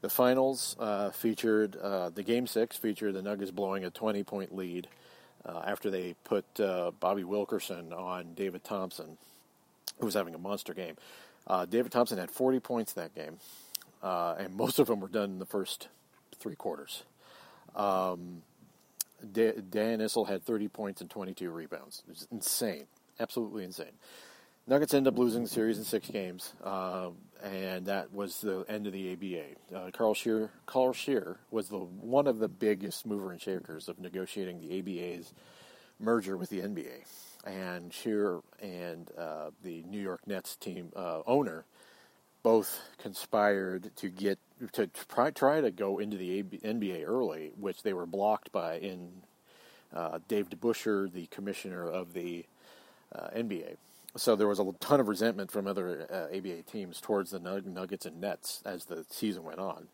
The 0.00 0.08
finals 0.08 0.76
uh, 0.78 1.10
featured 1.10 1.76
uh, 1.76 2.10
the 2.10 2.22
game 2.22 2.46
six 2.46 2.76
featured 2.76 3.14
the 3.14 3.22
Nuggets 3.22 3.50
blowing 3.50 3.84
a 3.84 3.90
20-point 3.90 4.54
lead 4.54 4.88
uh, 5.44 5.62
after 5.64 5.90
they 5.90 6.14
put 6.24 6.44
Bobby 7.00 7.24
Wilkerson 7.24 7.92
on 7.92 8.34
David 8.34 8.64
Thompson, 8.64 9.16
who 9.98 10.06
was 10.06 10.14
having 10.14 10.34
a 10.34 10.38
monster 10.38 10.74
game. 10.74 10.96
Uh, 11.46 11.64
David 11.64 11.92
Thompson 11.92 12.18
had 12.18 12.30
40 12.30 12.60
points 12.60 12.92
that 12.94 13.14
game, 13.14 13.38
uh, 14.02 14.34
and 14.38 14.54
most 14.54 14.78
of 14.78 14.86
them 14.86 15.00
were 15.00 15.08
done 15.08 15.30
in 15.30 15.38
the 15.38 15.46
first 15.46 15.88
three 16.38 16.56
quarters. 16.56 17.04
Um, 17.74 18.42
Dan 19.32 20.00
Issel 20.00 20.28
had 20.28 20.44
30 20.44 20.68
points 20.68 21.00
and 21.00 21.10
22 21.10 21.50
rebounds. 21.50 22.02
It 22.06 22.10
was 22.10 22.28
insane, 22.30 22.86
absolutely 23.18 23.64
insane. 23.64 23.92
Nuggets 24.66 24.92
end 24.92 25.08
up 25.08 25.16
losing 25.16 25.44
the 25.44 25.48
series 25.48 25.78
in 25.78 25.84
six 25.84 26.10
games, 26.10 26.52
uh, 26.62 27.08
and 27.42 27.86
that 27.86 28.12
was 28.12 28.42
the 28.42 28.66
end 28.68 28.86
of 28.86 28.92
the 28.92 29.12
ABA. 29.12 29.76
Uh, 29.76 29.90
Carl 29.92 30.12
Scheer, 30.12 30.50
Carl 30.66 30.92
Scheer 30.92 31.38
was 31.50 31.70
the 31.70 31.78
one 31.78 32.26
of 32.26 32.38
the 32.38 32.48
biggest 32.48 33.06
mover 33.06 33.32
and 33.32 33.40
shakers 33.40 33.88
of 33.88 33.98
negotiating 33.98 34.60
the 34.60 34.78
ABA's 34.78 35.32
merger 35.98 36.36
with 36.36 36.50
the 36.50 36.60
NBA. 36.60 37.06
And 37.48 37.92
Scheer 37.92 38.40
and 38.60 39.10
uh, 39.16 39.50
the 39.62 39.82
New 39.88 40.00
York 40.00 40.20
Nets 40.26 40.54
team 40.56 40.92
uh, 40.94 41.22
owner 41.26 41.64
both 42.42 42.80
conspired 42.98 43.90
to 43.96 44.08
get 44.08 44.38
to 44.72 44.86
try, 45.08 45.30
try 45.30 45.60
to 45.60 45.70
go 45.70 45.98
into 45.98 46.16
the 46.16 46.42
NBA 46.42 47.04
early, 47.06 47.52
which 47.58 47.82
they 47.82 47.92
were 47.92 48.06
blocked 48.06 48.52
by 48.52 48.78
in 48.78 49.10
uh, 49.94 50.18
Dave 50.28 50.50
DeBusschere, 50.50 51.10
the 51.10 51.26
commissioner 51.26 51.88
of 51.88 52.12
the 52.12 52.44
uh, 53.14 53.28
NBA. 53.34 53.76
So 54.16 54.36
there 54.36 54.48
was 54.48 54.58
a 54.58 54.72
ton 54.80 55.00
of 55.00 55.08
resentment 55.08 55.50
from 55.50 55.66
other 55.66 56.06
uh, 56.10 56.36
ABA 56.36 56.62
teams 56.62 57.00
towards 57.00 57.30
the 57.30 57.38
Nuggets 57.38 58.06
and 58.06 58.20
Nets 58.20 58.62
as 58.64 58.84
the 58.86 59.04
season 59.08 59.44
went 59.44 59.60
on. 59.60 59.88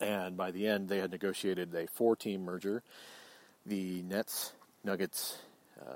And 0.00 0.36
by 0.36 0.50
the 0.50 0.66
end, 0.66 0.88
they 0.88 0.98
had 0.98 1.10
negotiated 1.10 1.74
a 1.74 1.86
four-team 1.86 2.44
merger. 2.44 2.82
The 3.66 4.02
Nets, 4.02 4.52
Nuggets, 4.84 5.38
uh, 5.38 5.49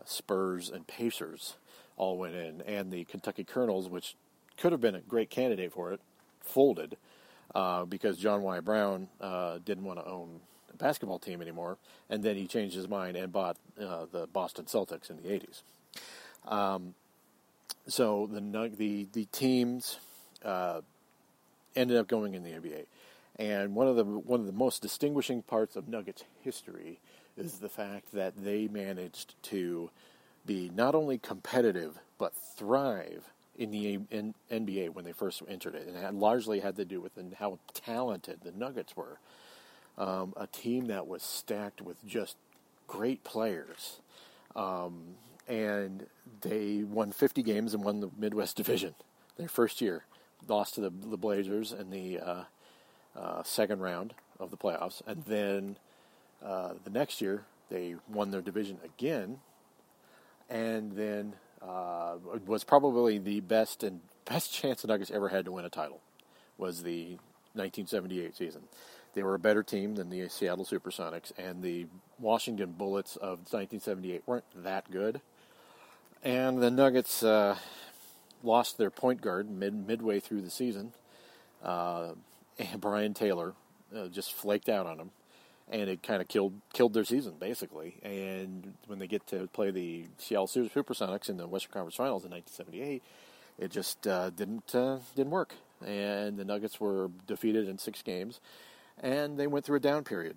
Spurs, 0.04 0.70
and 0.70 0.86
Pacers 0.86 1.54
all 1.96 2.18
went 2.18 2.34
in, 2.34 2.60
and 2.62 2.92
the 2.92 3.04
Kentucky 3.04 3.44
Colonels, 3.44 3.88
which 3.88 4.16
could 4.56 4.72
have 4.72 4.80
been 4.80 4.94
a 4.94 5.00
great 5.00 5.30
candidate 5.30 5.72
for 5.72 5.92
it, 5.92 6.00
folded 6.40 6.96
uh, 7.54 7.84
because 7.84 8.18
John 8.18 8.42
Y. 8.42 8.60
Brown 8.60 9.08
uh, 9.20 9.58
didn't 9.64 9.84
want 9.84 9.98
to 9.98 10.06
own 10.06 10.40
a 10.72 10.76
basketball 10.76 11.18
team 11.18 11.40
anymore, 11.40 11.78
and 12.10 12.22
then 12.22 12.36
he 12.36 12.46
changed 12.46 12.74
his 12.74 12.88
mind 12.88 13.16
and 13.16 13.32
bought 13.32 13.56
uh, 13.80 14.06
the 14.10 14.26
Boston 14.26 14.64
Celtics 14.64 15.10
in 15.10 15.16
the 15.16 15.22
80s. 15.22 15.62
Um, 16.50 16.94
so 17.86 18.28
the 18.30 18.40
the 18.76 19.08
the 19.12 19.24
teams 19.26 19.98
uh, 20.44 20.80
ended 21.76 21.96
up 21.96 22.08
going 22.08 22.34
in 22.34 22.42
the 22.42 22.50
NBA, 22.50 22.86
and 23.36 23.74
one 23.74 23.88
of 23.88 23.96
the 23.96 24.04
one 24.04 24.40
of 24.40 24.46
the 24.46 24.52
most 24.52 24.82
distinguishing 24.82 25.42
parts 25.42 25.76
of 25.76 25.88
Nuggets 25.88 26.24
history 26.42 26.98
is 27.36 27.58
the 27.58 27.68
fact 27.68 28.12
that 28.12 28.34
they 28.36 28.68
managed 28.68 29.34
to 29.44 29.90
be 30.46 30.70
not 30.74 30.94
only 30.94 31.18
competitive 31.18 31.98
but 32.18 32.34
thrive 32.34 33.30
in 33.56 33.70
the 33.70 34.00
in 34.10 34.34
NBA 34.50 34.90
when 34.90 35.04
they 35.04 35.12
first 35.12 35.42
entered 35.48 35.74
it, 35.74 35.86
and 35.86 35.96
it 35.96 36.14
largely 36.14 36.60
had 36.60 36.76
to 36.76 36.84
do 36.84 37.00
with 37.00 37.12
how 37.38 37.58
talented 37.72 38.40
the 38.42 38.52
Nuggets 38.52 38.96
were. 38.96 39.18
Um, 39.96 40.34
a 40.36 40.48
team 40.48 40.86
that 40.86 41.06
was 41.06 41.22
stacked 41.22 41.80
with 41.80 42.04
just 42.04 42.36
great 42.88 43.22
players, 43.22 44.00
um, 44.56 45.14
and 45.46 46.06
they 46.40 46.82
won 46.82 47.12
50 47.12 47.44
games 47.44 47.74
and 47.74 47.84
won 47.84 48.00
the 48.00 48.10
Midwest 48.18 48.56
Division 48.56 48.94
their 49.36 49.48
first 49.48 49.80
year. 49.80 50.04
Lost 50.48 50.74
to 50.74 50.80
the, 50.80 50.90
the 50.90 51.16
Blazers 51.16 51.72
in 51.72 51.90
the 51.90 52.18
uh, 52.18 52.44
uh, 53.16 53.42
second 53.44 53.80
round 53.80 54.14
of 54.40 54.50
the 54.50 54.56
playoffs, 54.56 55.00
and 55.06 55.24
then 55.26 55.76
uh, 56.42 56.74
the 56.84 56.90
next 56.90 57.20
year 57.20 57.44
they 57.70 57.96
won 58.08 58.30
their 58.30 58.40
division 58.40 58.78
again, 58.84 59.38
and 60.48 60.92
then 60.92 61.34
uh, 61.62 62.16
was 62.46 62.64
probably 62.64 63.18
the 63.18 63.40
best 63.40 63.82
and 63.82 64.00
best 64.24 64.52
chance 64.52 64.82
the 64.82 64.88
Nuggets 64.88 65.10
ever 65.10 65.28
had 65.28 65.44
to 65.44 65.52
win 65.52 65.64
a 65.64 65.70
title. 65.70 66.00
Was 66.56 66.82
the 66.82 67.18
1978 67.54 68.36
season. 68.36 68.62
They 69.14 69.22
were 69.22 69.34
a 69.34 69.38
better 69.38 69.62
team 69.62 69.94
than 69.94 70.10
the 70.10 70.28
Seattle 70.28 70.64
SuperSonics, 70.64 71.32
and 71.38 71.62
the 71.62 71.86
Washington 72.18 72.72
Bullets 72.72 73.16
of 73.16 73.38
1978 73.52 74.22
weren't 74.26 74.44
that 74.56 74.90
good. 74.90 75.20
And 76.24 76.60
the 76.60 76.70
Nuggets 76.70 77.22
uh, 77.22 77.56
lost 78.42 78.76
their 78.76 78.90
point 78.90 79.20
guard 79.20 79.50
mid 79.50 79.86
midway 79.86 80.18
through 80.18 80.42
the 80.42 80.50
season. 80.50 80.92
Uh, 81.62 82.14
and 82.58 82.80
Brian 82.80 83.14
Taylor 83.14 83.54
uh, 83.96 84.08
just 84.08 84.32
flaked 84.32 84.68
out 84.68 84.86
on 84.86 84.98
them 84.98 85.10
and 85.70 85.88
it 85.88 86.02
kind 86.02 86.20
of 86.20 86.28
killed 86.28 86.54
killed 86.72 86.94
their 86.94 87.04
season 87.04 87.34
basically. 87.38 87.96
And 88.02 88.74
when 88.86 88.98
they 88.98 89.06
get 89.06 89.26
to 89.28 89.48
play 89.48 89.70
the 89.70 90.06
Seattle 90.18 90.46
SuperSonics 90.46 91.28
in 91.28 91.36
the 91.36 91.46
Western 91.46 91.72
Conference 91.72 91.96
Finals 91.96 92.24
in 92.24 92.30
1978, 92.30 93.02
it 93.58 93.70
just 93.70 94.06
uh, 94.06 94.30
didn't 94.30 94.74
uh, 94.74 94.98
didn't 95.14 95.30
work, 95.30 95.54
and 95.84 96.36
the 96.36 96.44
Nuggets 96.44 96.80
were 96.80 97.10
defeated 97.26 97.68
in 97.68 97.78
six 97.78 98.02
games, 98.02 98.40
and 99.00 99.38
they 99.38 99.46
went 99.46 99.64
through 99.64 99.76
a 99.76 99.80
down 99.80 100.04
period. 100.04 100.36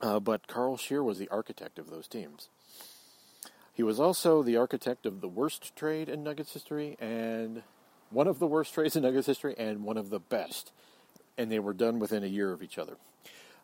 Uh, 0.00 0.20
but 0.20 0.46
Carl 0.46 0.76
Scheer 0.76 1.02
was 1.02 1.18
the 1.18 1.28
architect 1.28 1.78
of 1.78 1.90
those 1.90 2.06
teams. 2.06 2.48
He 3.72 3.82
was 3.82 3.98
also 3.98 4.42
the 4.42 4.56
architect 4.56 5.06
of 5.06 5.20
the 5.20 5.28
worst 5.28 5.74
trade 5.74 6.08
in 6.08 6.22
Nuggets 6.22 6.52
history, 6.52 6.96
and 7.00 7.62
one 8.10 8.26
of 8.26 8.38
the 8.38 8.46
worst 8.46 8.74
trades 8.74 8.96
in 8.96 9.02
Nuggets 9.02 9.26
history, 9.26 9.54
and 9.56 9.84
one 9.84 9.96
of 9.96 10.10
the 10.10 10.18
best. 10.18 10.72
And 11.38 11.50
they 11.50 11.60
were 11.60 11.72
done 11.72 12.00
within 12.00 12.24
a 12.24 12.26
year 12.26 12.52
of 12.52 12.62
each 12.62 12.76
other. 12.76 12.96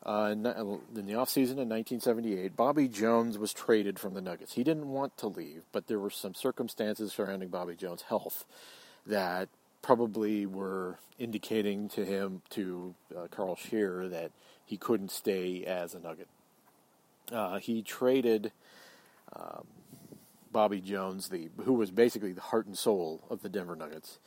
Uh, 0.06 0.28
in, 0.32 0.44
in, 0.44 1.06
the 1.06 1.14
offseason 1.14 1.56
in 1.56 1.68
1978, 1.70 2.54
Bobby 2.54 2.88
Jones 2.88 3.38
was 3.38 3.54
traded 3.54 3.98
from 3.98 4.12
the 4.12 4.20
Nuggets. 4.20 4.52
He 4.52 4.62
didn't 4.62 4.88
want 4.90 5.16
to 5.18 5.28
leave, 5.28 5.62
but 5.72 5.86
there 5.86 5.98
were 5.98 6.10
some 6.10 6.34
circumstances 6.34 7.12
surrounding 7.12 7.48
Bobby 7.48 7.74
Jones' 7.74 8.02
health 8.02 8.44
that 9.06 9.48
probably 9.80 10.44
were 10.44 10.98
indicating 11.18 11.88
to 11.90 12.04
him, 12.04 12.42
to 12.50 12.94
uh, 13.16 13.28
Carl 13.30 13.56
Scheer, 13.56 14.08
that 14.08 14.30
he 14.66 14.76
couldn't 14.76 15.10
stay 15.10 15.64
as 15.64 15.94
a 15.94 16.00
Nugget. 16.00 16.28
Uh, 17.32 17.58
he 17.58 17.80
traded 17.80 18.52
um, 19.34 19.66
Bobby 20.52 20.80
Jones, 20.80 21.28
the 21.28 21.48
who 21.64 21.72
was 21.72 21.90
basically 21.90 22.32
the 22.32 22.40
heart 22.40 22.66
and 22.66 22.76
soul 22.76 23.22
of 23.30 23.40
the 23.40 23.48
Denver 23.48 23.76
Nuggets, 23.76 24.18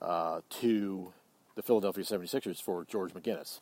uh, 0.00 0.40
to 0.50 1.12
the 1.56 1.62
Philadelphia 1.62 2.04
76ers 2.04 2.62
for 2.62 2.84
George 2.84 3.12
McGinnis. 3.12 3.60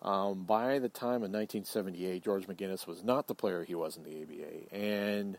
Um, 0.00 0.44
by 0.44 0.78
the 0.78 0.88
time 0.88 1.22
of 1.22 1.30
1978, 1.30 2.22
George 2.22 2.46
McGinnis 2.46 2.86
was 2.86 3.02
not 3.02 3.26
the 3.26 3.34
player 3.34 3.64
he 3.64 3.74
was 3.74 3.96
in 3.96 4.04
the 4.04 4.22
ABA 4.22 4.74
and 4.74 5.38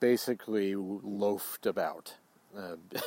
basically 0.00 0.74
loafed 0.74 1.66
about. 1.66 2.14
Uh, 2.56 2.76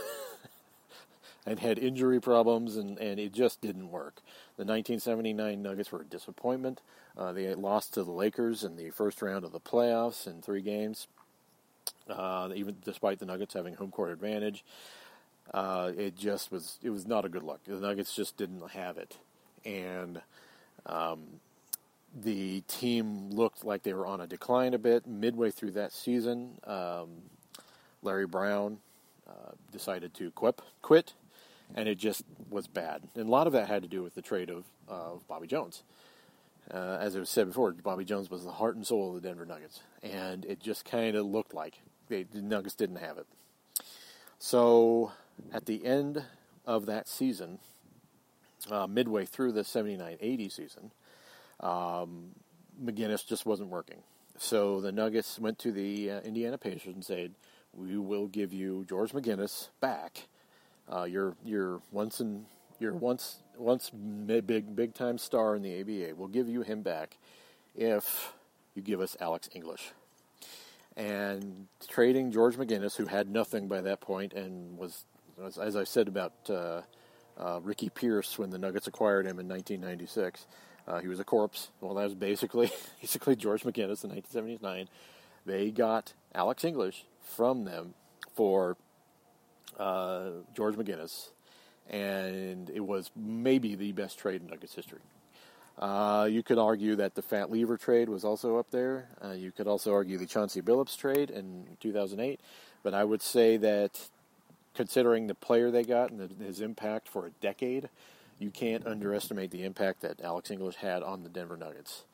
and 1.48 1.60
had 1.60 1.80
injury 1.80 2.20
problems, 2.20 2.76
and, 2.76 2.98
and 3.00 3.20
it 3.20 3.32
just 3.32 3.62
didn't 3.62 3.90
work. 3.90 4.16
The 4.58 4.66
1979 4.66 5.62
Nuggets 5.62 5.92
were 5.94 6.02
a 6.02 6.06
disappointment. 6.06 6.82
Uh, 7.18 7.32
they 7.32 7.56
lost 7.56 7.94
to 7.94 8.04
the 8.04 8.12
Lakers 8.12 8.66
in 8.66 8.76
the 8.76 8.90
first 8.90 9.22
round 9.22 9.46
of 9.46 9.54
the 9.54 9.60
playoffs 9.60 10.28
in 10.28 10.42
three 10.42 10.62
games, 10.62 11.08
uh, 12.10 12.50
even 12.54 12.76
despite 12.84 13.20
the 13.20 13.26
Nuggets 13.26 13.54
having 13.54 13.76
home 13.76 13.92
court 13.92 14.12
advantage. 14.12 14.66
Uh, 15.54 15.94
it 15.98 16.18
just 16.18 16.52
was 16.52 16.78
it 16.84 16.90
was 16.90 17.08
not 17.08 17.24
a 17.24 17.30
good 17.30 17.44
look. 17.44 17.64
The 17.64 17.76
Nuggets 17.76 18.14
just 18.14 18.36
didn't 18.36 18.72
have 18.72 18.98
it, 18.98 19.16
and 19.64 20.22
um, 20.88 21.40
the 22.16 22.62
team 22.62 23.30
looked 23.30 23.64
like 23.64 23.84
they 23.84 23.94
were 23.94 24.08
on 24.08 24.22
a 24.22 24.28
decline 24.28 24.74
a 24.74 24.80
bit 24.80 25.06
midway 25.06 25.52
through 25.52 25.72
that 25.72 25.92
season. 25.92 26.58
Um, 26.64 27.10
Larry 28.02 28.26
Brown 28.26 28.80
uh, 29.28 29.52
decided 29.72 30.14
to 30.16 30.32
quip, 30.32 30.62
quit, 30.82 31.14
and 31.76 31.88
it 31.88 31.98
just 31.98 32.24
was 32.50 32.68
bad. 32.68 33.04
And 33.16 33.28
a 33.28 33.32
lot 33.32 33.48
of 33.48 33.54
that 33.54 33.68
had 33.68 33.84
to 33.84 33.90
do 33.90 34.02
with 34.02 34.16
the 34.16 34.22
trade 34.22 34.50
of, 34.50 34.64
of 34.88 35.28
Bobby 35.28 35.48
Jones. 35.48 35.84
Uh, 36.74 36.98
as 37.00 37.16
I 37.16 37.20
was 37.20 37.30
said 37.30 37.48
before, 37.48 37.72
Bobby 37.72 38.04
Jones 38.04 38.30
was 38.30 38.44
the 38.44 38.52
heart 38.52 38.76
and 38.76 38.86
soul 38.86 39.10
of 39.10 39.22
the 39.22 39.28
Denver 39.28 39.46
Nuggets, 39.46 39.82
and 40.04 40.44
it 40.46 40.60
just 40.60 40.84
kind 40.86 41.16
of 41.16 41.26
looked 41.26 41.54
like 41.54 41.80
they, 42.10 42.24
the 42.24 42.42
Nuggets 42.42 42.76
didn't 42.76 42.98
have 42.98 43.18
it. 43.18 43.26
So 44.40 45.12
at 45.54 45.66
the 45.66 45.86
end 45.86 46.24
of 46.66 46.86
that 46.86 47.08
season, 47.08 47.60
uh, 48.70 48.88
midway 48.88 49.26
through 49.26 49.54
the 49.54 49.62
79-80 49.62 50.52
season, 50.52 50.92
um, 51.60 52.32
McGinnis 52.84 53.26
just 53.26 53.46
wasn't 53.46 53.70
working. 53.70 54.04
So 54.38 54.82
the 54.82 54.92
Nuggets 54.92 55.40
went 55.40 55.58
to 55.60 55.72
the 55.72 56.12
uh, 56.12 56.20
Indiana 56.22 56.58
Pacers 56.58 56.94
and 56.94 57.04
said, 57.04 57.34
"We 57.74 57.98
will 57.98 58.28
give 58.28 58.54
you 58.54 58.86
George 58.88 59.12
McGinnis 59.12 59.70
back. 59.80 60.28
Uh, 60.92 61.04
your 61.04 61.36
your 61.44 61.82
once 61.92 62.20
and 62.20 62.46
your 62.80 62.94
once 62.94 63.42
once 63.58 63.90
big 63.90 64.76
big 64.76 64.94
time 64.94 65.18
star 65.18 65.56
in 65.56 65.64
the 65.64 65.82
ABA. 65.82 66.16
We'll 66.16 66.28
give 66.28 66.48
you 66.48 66.62
him 66.62 66.84
back 66.84 67.18
if 67.76 68.34
you 68.76 68.84
give 68.84 69.02
us 69.02 69.18
Alex 69.20 69.50
English." 69.54 69.92
And 70.96 71.68
trading 71.88 72.32
George 72.32 72.56
McGinnis, 72.56 72.96
who 72.96 73.06
had 73.06 73.30
nothing 73.30 73.68
by 73.68 73.82
that 73.82 74.02
point 74.02 74.34
and 74.34 74.78
was, 74.80 75.06
as 75.62 75.76
I 75.76 75.84
said 75.84 76.08
about 76.08 76.34
uh, 76.50 76.82
uh, 77.40 77.60
Ricky 77.64 77.90
Pierce 77.90 78.38
when 78.38 78.50
the 78.50 78.58
Nuggets 78.58 78.88
acquired 78.88 79.26
him 79.26 79.40
in 79.40 79.48
1996 79.48 80.46
uh, 80.88 81.00
he 81.00 81.08
was 81.08 81.20
a 81.20 81.24
corpse. 81.24 81.70
Well, 81.82 81.94
that 81.96 82.04
was 82.04 82.16
basically 82.16 82.72
basically 83.02 83.36
George 83.36 83.64
McGinnis 83.64 84.04
in 84.04 84.12
1979. 84.12 84.88
They 85.46 85.72
got 85.72 86.14
Alex 86.34 86.64
English 86.64 87.06
from 87.22 87.66
them 87.66 87.94
for 88.34 88.78
uh, 89.78 90.30
George 90.56 90.76
McGinnis, 90.76 91.30
and 91.90 92.70
it 92.70 92.80
was 92.80 93.12
maybe 93.16 93.76
the 93.76 93.92
best 93.92 94.18
trade 94.18 94.42
in 94.42 94.48
Nuggets 94.48 94.76
history. 94.76 95.00
Uh, 95.78 96.28
you 96.30 96.42
could 96.42 96.58
argue 96.58 96.96
that 96.96 97.14
the 97.14 97.22
Fat 97.22 97.52
Lever 97.52 97.78
trade 97.78 98.10
was 98.10 98.26
also 98.26 98.58
up 98.58 98.72
there. 98.72 99.10
Uh, 99.24 99.32
you 99.32 99.52
could 99.52 99.68
also 99.68 99.94
argue 99.94 100.18
the 100.18 100.26
Chauncey 100.26 100.62
Billups 100.62 100.98
trade 100.98 101.30
in 101.30 101.68
2008. 101.80 102.40
But 102.82 102.96
I 102.96 103.04
would 103.04 103.22
say 103.22 103.58
that 103.58 104.10
considering 104.78 105.26
the 105.26 105.34
player 105.34 105.72
they 105.72 105.84
got 105.84 106.12
and 106.12 106.20
the, 106.20 106.46
his 106.46 106.62
impact 106.62 107.10
for 107.10 107.26
a 107.26 107.32
decade, 107.42 107.90
you 108.38 108.52
can't 108.52 108.86
underestimate 108.86 109.50
the 109.50 109.64
impact 109.64 110.02
that 110.02 110.22
Alex 110.22 110.52
English 110.52 110.76
had 110.76 111.02
on 111.02 111.24
the 111.24 111.30
Denver 111.30 111.58
Nuggets. 111.58 112.06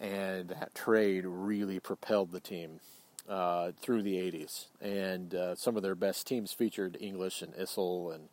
And 0.00 0.48
that 0.48 0.74
trade 0.74 1.26
really 1.26 1.78
propelled 1.78 2.32
the 2.32 2.40
team 2.40 2.80
uh, 3.28 3.72
through 3.82 4.02
the 4.02 4.14
80s. 4.14 4.64
And 4.80 5.34
uh, 5.34 5.54
some 5.56 5.76
of 5.76 5.82
their 5.82 5.94
best 5.94 6.26
teams 6.26 6.52
featured 6.52 6.96
English 6.98 7.42
and 7.42 7.52
Issel 7.54 8.12
and 8.12 8.28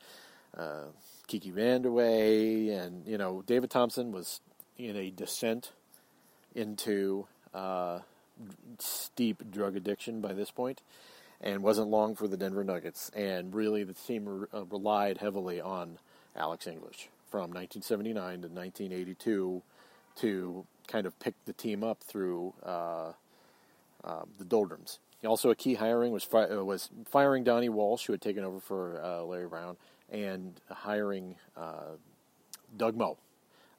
uh, 0.57 0.85
Kiki 1.27 1.51
Vandeweghe. 1.51 2.71
And, 2.71 3.05
you 3.05 3.17
know, 3.17 3.43
David 3.45 3.69
Thompson 3.69 4.13
was 4.13 4.39
in 4.77 4.95
a 4.95 5.09
descent 5.09 5.73
into 6.55 7.27
uh, 7.53 7.99
steep 8.79 9.51
drug 9.51 9.75
addiction 9.75 10.21
by 10.21 10.31
this 10.31 10.51
point 10.51 10.81
and 11.43 11.61
wasn't 11.61 11.89
long 11.89 12.15
for 12.15 12.27
the 12.27 12.37
Denver 12.37 12.63
Nuggets. 12.63 13.11
And 13.13 13.53
really, 13.53 13.83
the 13.83 13.93
team 13.93 14.27
re- 14.27 14.47
uh, 14.53 14.63
relied 14.65 15.17
heavily 15.17 15.59
on 15.61 15.99
Alex 16.35 16.65
English 16.65 17.09
from 17.29 17.51
1979 17.51 18.15
to 18.41 18.47
1982 18.47 19.61
to 20.15 20.65
kind 20.87 21.05
of 21.05 21.19
pick 21.19 21.35
the 21.45 21.53
team 21.53 21.83
up 21.83 22.01
through 22.01 22.53
uh, 22.63 23.11
uh, 24.03 24.23
the 24.39 24.45
doldrums. 24.45 24.99
Also, 25.25 25.49
a 25.49 25.55
key 25.55 25.75
hiring 25.75 26.11
was 26.11 26.23
fi- 26.23 26.49
uh, 26.49 26.63
was 26.63 26.89
firing 27.05 27.43
Donnie 27.43 27.69
Walsh, 27.69 28.05
who 28.07 28.13
had 28.13 28.21
taken 28.21 28.43
over 28.43 28.59
for 28.59 29.01
uh, 29.01 29.21
Larry 29.21 29.47
Brown, 29.47 29.77
and 30.11 30.59
hiring 30.69 31.35
uh, 31.55 31.95
Doug 32.75 32.95
Moe. 32.95 33.17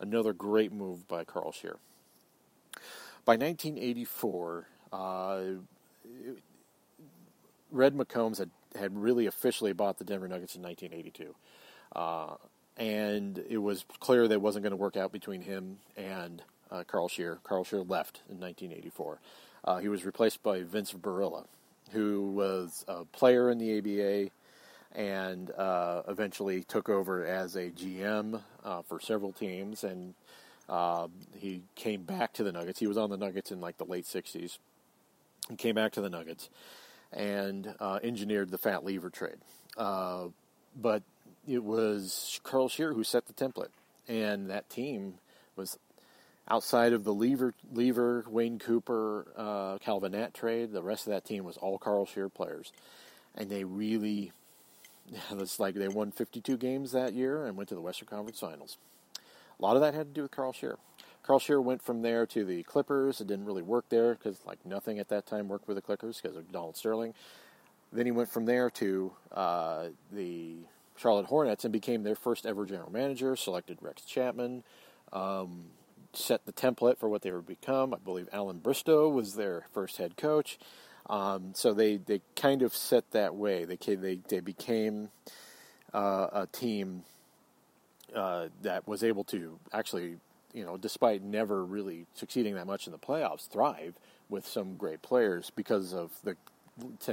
Another 0.01 0.33
great 0.33 0.73
move 0.73 1.07
by 1.07 1.25
Carl 1.25 1.53
Scheer. 1.53 1.77
By 3.25 3.37
1984, 3.37 4.67
uh, 4.93 5.41
Red 7.75 7.95
McCombs 7.95 8.39
had, 8.39 8.51
had 8.79 8.97
really 8.97 9.27
officially 9.27 9.73
bought 9.73 9.99
the 9.99 10.05
Denver 10.05 10.29
Nuggets 10.29 10.55
in 10.55 10.63
1982 10.63 11.35
and 12.77 13.45
it 13.49 13.59
was 13.59 13.85
clear 14.01 14.27
that 14.27 14.35
it 14.35 14.41
wasn't 14.41 14.63
going 14.63 14.73
to 14.73 14.77
work 14.77 14.97
out 14.97 15.13
between 15.13 15.43
him 15.43 15.79
and 15.97 16.43
uh, 16.71 16.83
Carl 16.87 17.09
Scheer. 17.09 17.39
Carl 17.45 17.65
Scheer 17.65 17.83
left 17.83 18.21
in 18.29 18.41
1984. 18.41 19.19
Uh, 19.65 19.79
he 19.79 19.89
was 19.89 20.05
replaced 20.05 20.43
by 20.43 20.63
Vince 20.63 20.93
Boryla, 20.93 21.47
who 21.93 22.31
was 22.31 22.85
a 22.89 23.05
player 23.05 23.51
in 23.51 23.59
the 23.59 23.79
ABA 23.79 24.31
and 24.97 25.51
uh, 25.53 26.03
eventually 26.09 26.63
took 26.63 26.89
over 26.89 27.25
as 27.25 27.57
a 27.57 27.71
GM 27.71 28.43
uh, 28.65 28.83
for 28.83 29.01
several 29.01 29.33
teams. 29.33 29.85
And 29.85 30.15
uh, 30.69 31.09
he 31.37 31.63
came 31.75 32.03
back 32.03 32.33
to 32.35 32.45
the 32.45 32.53
Nuggets. 32.53 32.81
He 32.81 32.87
was 32.87 32.99
on 32.99 33.11
the 33.11 33.17
Nuggets 33.17 33.51
in 33.51 33.61
like 33.61 33.79
the 33.79 33.85
late 33.85 34.05
60s. 34.05 34.59
He 35.49 35.57
came 35.57 35.75
back 35.75 35.93
to 35.93 36.01
the 36.01 36.11
Nuggets 36.11 36.49
and 37.15 37.75
uh, 37.81 37.99
engineered 38.03 38.51
the 38.51 38.59
Fat 38.59 38.85
Lever 38.85 39.11
trade. 39.11 39.37
but 39.77 41.03
it 41.47 41.63
was 41.63 42.41
Carl 42.43 42.69
Scheer 42.69 42.93
who 42.93 43.05
set 43.05 43.27
the 43.27 43.33
template, 43.33 43.71
and 44.09 44.51
that 44.51 44.69
team 44.71 45.15
was 45.57 45.79
outside 46.49 46.93
of 46.93 47.05
the 47.05 47.13
Lever, 47.15 47.55
Lever 47.73 48.25
Wayne 48.29 48.59
Cooper, 48.59 49.27
uh, 49.37 49.79
Calvin 49.79 50.31
trade. 50.33 50.73
The 50.73 50.83
rest 50.83 51.07
of 51.07 51.13
that 51.13 51.25
team 51.25 51.45
was 51.45 51.57
all 51.57 51.79
Carl 51.79 52.07
Scheer 52.07 52.29
players, 52.29 52.73
and 53.35 53.51
they 53.51 53.65
really, 53.65 54.33
it's 55.31 55.61
like 55.61 55.75
they 55.75 55.89
won 55.89 56.11
52 56.11 56.57
games 56.57 56.93
that 56.93 57.15
year 57.15 57.45
and 57.45 57.57
went 57.57 57.69
to 57.71 57.75
the 57.75 57.81
Western 57.81 58.09
Conference 58.09 58.41
Finals. 58.41 58.77
A 59.59 59.63
lot 59.63 59.77
of 59.77 59.83
that 59.83 59.95
had 59.95 60.09
to 60.09 60.15
do 60.15 60.23
with 60.23 60.31
Carl 60.31 60.53
Scheer. 60.53 60.79
Carl 61.27 61.39
Scheer 61.39 61.61
went 61.61 61.83
from 61.83 62.03
there 62.03 62.27
to 62.27 62.45
the 62.45 62.63
Clippers. 62.65 63.21
It 63.21 63.27
didn't 63.27 63.47
really 63.47 63.63
work 63.63 63.87
there 63.89 64.15
because 64.15 64.45
like 64.47 64.65
nothing 64.65 64.99
at 64.99 65.09
that 65.09 65.27
time 65.27 65.49
worked 65.49 65.67
with 65.67 65.77
the 65.77 65.83
Clippers 65.83 66.21
because 66.21 66.37
of 66.37 66.53
Donald 66.53 66.77
Sterling. 66.77 67.15
Then 67.93 68.07
he 68.07 68.13
went 68.13 68.29
from 68.29 68.45
there 68.45 68.69
to 68.71 69.13
uh, 69.33 69.87
the 70.13 70.57
Charlotte 70.97 71.27
Hornets 71.27 71.65
and 71.65 71.73
became 71.73 72.03
their 72.03 72.15
first 72.17 72.45
ever 72.45 72.67
general 72.67 72.91
manager, 72.91 73.37
selected 73.37 73.79
Rex 73.81 74.03
Chapman, 74.03 74.65
um, 75.13 75.67
set 76.13 76.45
the 76.45 76.53
template 76.53 76.99
for 76.99 77.09
what 77.09 77.23
they 77.23 77.31
would 77.31 77.47
become. 77.47 77.95
I 77.95 77.99
believe 77.99 78.29
Allan 78.33 78.59
Bristow 78.59 79.09
was 79.09 79.35
their 79.35 79.67
first 79.73 79.97
head 79.97 80.17
coach. 80.17 80.59
Um, 81.09 81.53
so 81.55 81.73
they, 81.73 81.97
they 81.97 82.21
kind 82.37 82.63
of 82.63 82.75
set 82.75 83.11
that 83.13 83.35
way. 83.35 83.65
They, 83.65 83.77
they, 83.77 84.21
they 84.29 84.41
became 84.41 85.11
uh, 85.93 86.29
a 86.33 86.49
team 86.51 87.05
uh, 88.15 88.49
that 88.63 88.87
was 88.89 89.05
able 89.05 89.25
to 89.25 89.59
actually, 89.73 90.17
you 90.55 90.65
know, 90.65 90.77
despite 90.77 91.23
never 91.23 91.65
really 91.65 92.07
succeeding 92.15 92.55
that 92.55 92.67
much 92.67 92.87
in 92.87 92.93
the 92.93 92.99
playoffs, 92.99 93.49
thrive 93.49 93.95
with 94.29 94.47
some 94.47 94.77
great 94.77 95.03
players 95.03 95.51
because 95.55 95.93
of 95.93 96.13
the, 96.23 96.37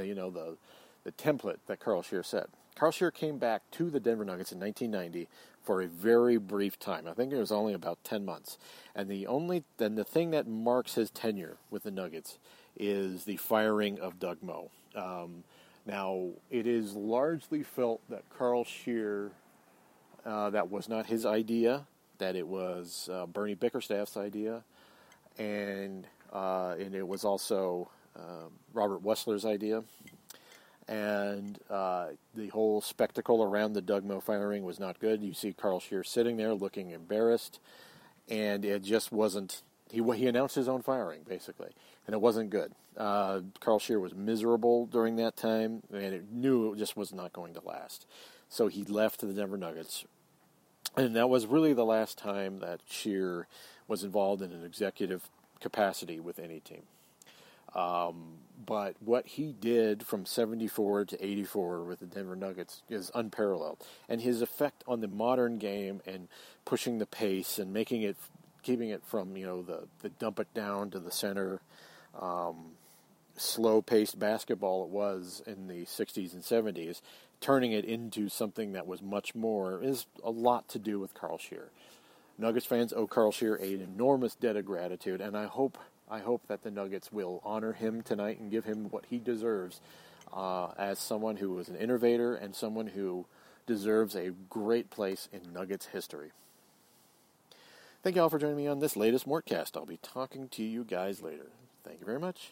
you 0.02 0.16
know, 0.16 0.30
the 0.30 0.58
the 1.04 1.12
template 1.12 1.58
that 1.68 1.80
Carl 1.80 2.04
Scheer 2.04 2.24
set. 2.24 2.48
Carl 2.76 2.92
Scheer 2.92 3.12
came 3.12 3.38
back 3.38 3.64
to 3.72 3.90
the 3.90 4.00
Denver 4.00 4.24
Nuggets 4.24 4.52
in 4.52 4.60
1990 4.60 5.28
for 5.64 5.82
a 5.82 5.88
very 5.88 6.38
brief 6.38 6.80
time. 6.80 7.08
I 7.08 7.14
think 7.14 7.34
it 7.34 7.38
was 7.38 7.52
only 7.52 7.74
about 7.74 8.04
10 8.04 8.26
months. 8.26 8.58
And 8.96 9.10
the 9.10 9.28
only 9.28 9.64
then 9.78 9.96
the 9.96 10.04
thing 10.04 10.32
that 10.32 10.48
marks 10.48 10.96
his 10.96 11.10
tenure 11.10 11.58
with 11.70 11.84
the 11.84 11.92
Nuggets 11.92 12.38
is 12.78 13.26
the 13.26 13.38
firing 13.38 14.00
of 14.00 14.20
Doug 14.20 14.38
Moe. 14.42 14.70
Um, 14.96 15.44
now, 15.86 16.30
it 16.50 16.68
is 16.68 16.94
largely 16.94 17.64
felt 17.64 18.02
that 18.10 18.24
Carl 18.38 18.64
Scheer, 18.64 19.32
uh, 20.26 20.52
that 20.52 20.70
was 20.70 20.88
not 20.88 21.08
his 21.08 21.26
idea, 21.26 21.88
that 22.22 22.36
it 22.36 22.48
was 22.48 23.10
uh, 23.12 23.26
Bernie 23.26 23.56
Bickerstaff's 23.56 24.16
idea, 24.18 24.64
and 25.38 26.08
uh, 26.32 26.76
and 26.80 26.96
it 26.96 27.08
was 27.08 27.26
also 27.26 27.90
uh, 28.16 28.48
Robert 28.74 29.04
Wussler's 29.04 29.46
idea 29.46 29.84
and 30.88 31.60
uh, 31.70 32.08
the 32.36 32.50
whole 32.50 32.82
spectacle 32.82 33.42
around 33.42 33.74
the 33.74 33.82
Doug 33.82 34.04
Moe 34.04 34.20
firing 34.20 34.64
was 34.64 34.80
not 34.80 35.00
good. 35.00 35.24
You 35.24 35.34
see 35.34 35.54
Carl 35.54 35.80
Scheer 35.80 36.04
sitting 36.04 36.36
there 36.36 36.54
looking 36.54 36.92
embarrassed, 36.92 37.60
and 38.30 38.66
it 38.66 38.84
just 38.84 39.12
wasn't. 39.12 39.62
He 39.90 40.02
he 40.16 40.28
announced 40.28 40.56
his 40.56 40.68
own 40.68 40.82
firing 40.82 41.22
basically, 41.28 41.72
and 42.06 42.14
it 42.14 42.20
wasn't 42.20 42.50
good. 42.50 42.74
Uh, 42.98 43.42
Carl 43.62 43.80
Scheer 43.80 44.00
was 44.02 44.14
miserable 44.14 44.86
during 44.86 45.16
that 45.16 45.38
time, 45.38 45.82
and 45.94 46.14
it 46.14 46.30
knew 46.30 46.74
it 46.74 46.78
just 46.78 46.98
was 46.98 47.14
not 47.14 47.32
going 47.32 47.54
to 47.54 47.62
last. 47.66 48.06
So 48.50 48.68
he 48.68 48.84
left 48.84 49.22
the 49.22 49.28
Denver 49.28 49.58
Nuggets, 49.58 50.04
and 50.98 51.16
that 51.16 51.30
was 51.30 51.46
really 51.46 51.74
the 51.74 51.86
last 51.86 52.18
time 52.18 52.60
that 52.60 52.82
Scheer 52.90 53.48
was 53.88 54.04
involved 54.04 54.42
in 54.42 54.52
an 54.52 54.64
executive 54.66 55.30
capacity 55.60 56.20
with 56.20 56.40
any 56.40 56.60
team. 56.60 56.84
Um, 57.74 58.40
but 58.66 58.96
what 59.00 59.26
he 59.26 59.54
did 59.54 60.04
from 60.04 60.26
74 60.26 61.06
to 61.06 61.26
84 61.26 61.84
with 61.84 62.00
the 62.00 62.06
Denver 62.06 62.36
Nuggets 62.36 62.84
is 62.90 63.12
unparalleled. 63.16 63.78
And 64.10 64.22
his 64.22 64.42
effect 64.42 64.84
on 64.88 65.02
the 65.02 65.08
modern 65.08 65.58
game 65.58 66.02
and 66.06 66.28
pushing 66.66 67.00
the 67.00 67.06
pace 67.06 67.58
and 67.58 67.74
making 67.74 68.02
it, 68.02 68.18
keeping 68.62 68.90
it 68.90 69.04
from, 69.06 69.38
you 69.38 69.46
know, 69.46 69.62
the, 69.62 69.88
the 70.02 70.10
dump 70.10 70.40
it 70.40 70.54
down 70.54 70.92
to 70.92 71.00
the 71.00 71.12
center, 71.12 71.62
um, 72.20 72.72
slow 73.42 73.82
paced 73.82 74.20
basketball 74.20 74.84
it 74.84 74.90
was 74.90 75.42
in 75.46 75.68
the 75.68 75.86
60s 75.86 76.34
and 76.34 76.44
70s, 76.44 77.02
turning 77.40 77.72
it 77.72 77.86
into 77.86 78.30
something 78.30 78.74
that 78.74 78.88
was 78.88 79.02
much 79.02 79.34
more, 79.34 79.82
is 79.82 80.06
a 80.24 80.30
lot 80.30 80.68
to 80.70 80.80
do 80.80 81.00
with 81.00 81.14
Carl 81.14 81.38
Scheer. 81.38 81.70
Nuggets 82.38 82.66
fans 82.66 82.94
owe 82.94 83.08
Carl 83.08 83.32
Scheer 83.32 83.56
an 83.56 83.82
enormous 83.82 84.36
debt 84.36 84.56
of 84.56 84.66
gratitude, 84.66 85.22
and 85.22 85.38
I 85.38 85.46
hope 85.46 85.78
I 86.10 86.20
hope 86.20 86.48
that 86.48 86.64
the 86.64 86.72
Nuggets 86.72 87.10
will 87.12 87.40
honor 87.46 87.72
him 87.72 88.02
tonight 88.02 88.38
and 88.38 88.52
give 88.52 88.66
him 88.66 88.90
what 88.90 89.06
he 89.10 89.18
deserves 89.18 89.80
uh, 90.34 90.72
as 90.78 91.00
someone 91.00 91.38
who 91.38 91.52
was 91.52 91.70
an 91.70 91.78
innovator 91.78 92.36
and 92.36 92.54
someone 92.54 92.88
who 92.88 93.26
deserves 93.66 94.14
a 94.14 94.32
great 94.50 94.90
place 94.90 95.30
in 95.32 95.54
Nuggets 95.54 95.86
history. 95.88 96.32
Thank 98.04 98.18
you 98.18 98.24
all 98.24 98.30
for 98.30 98.40
joining 98.40 98.58
me 98.58 98.68
on 98.68 98.80
this 98.80 98.98
latest 98.98 99.26
Mortcast. 99.26 99.78
I'll 99.78 99.86
be 99.86 100.00
talking 100.02 100.50
to 100.50 100.64
you 100.64 100.84
guys 100.84 101.22
later. 101.22 101.48
Thank 101.86 102.02
you 102.02 102.06
very 102.06 102.20
much. 102.20 102.52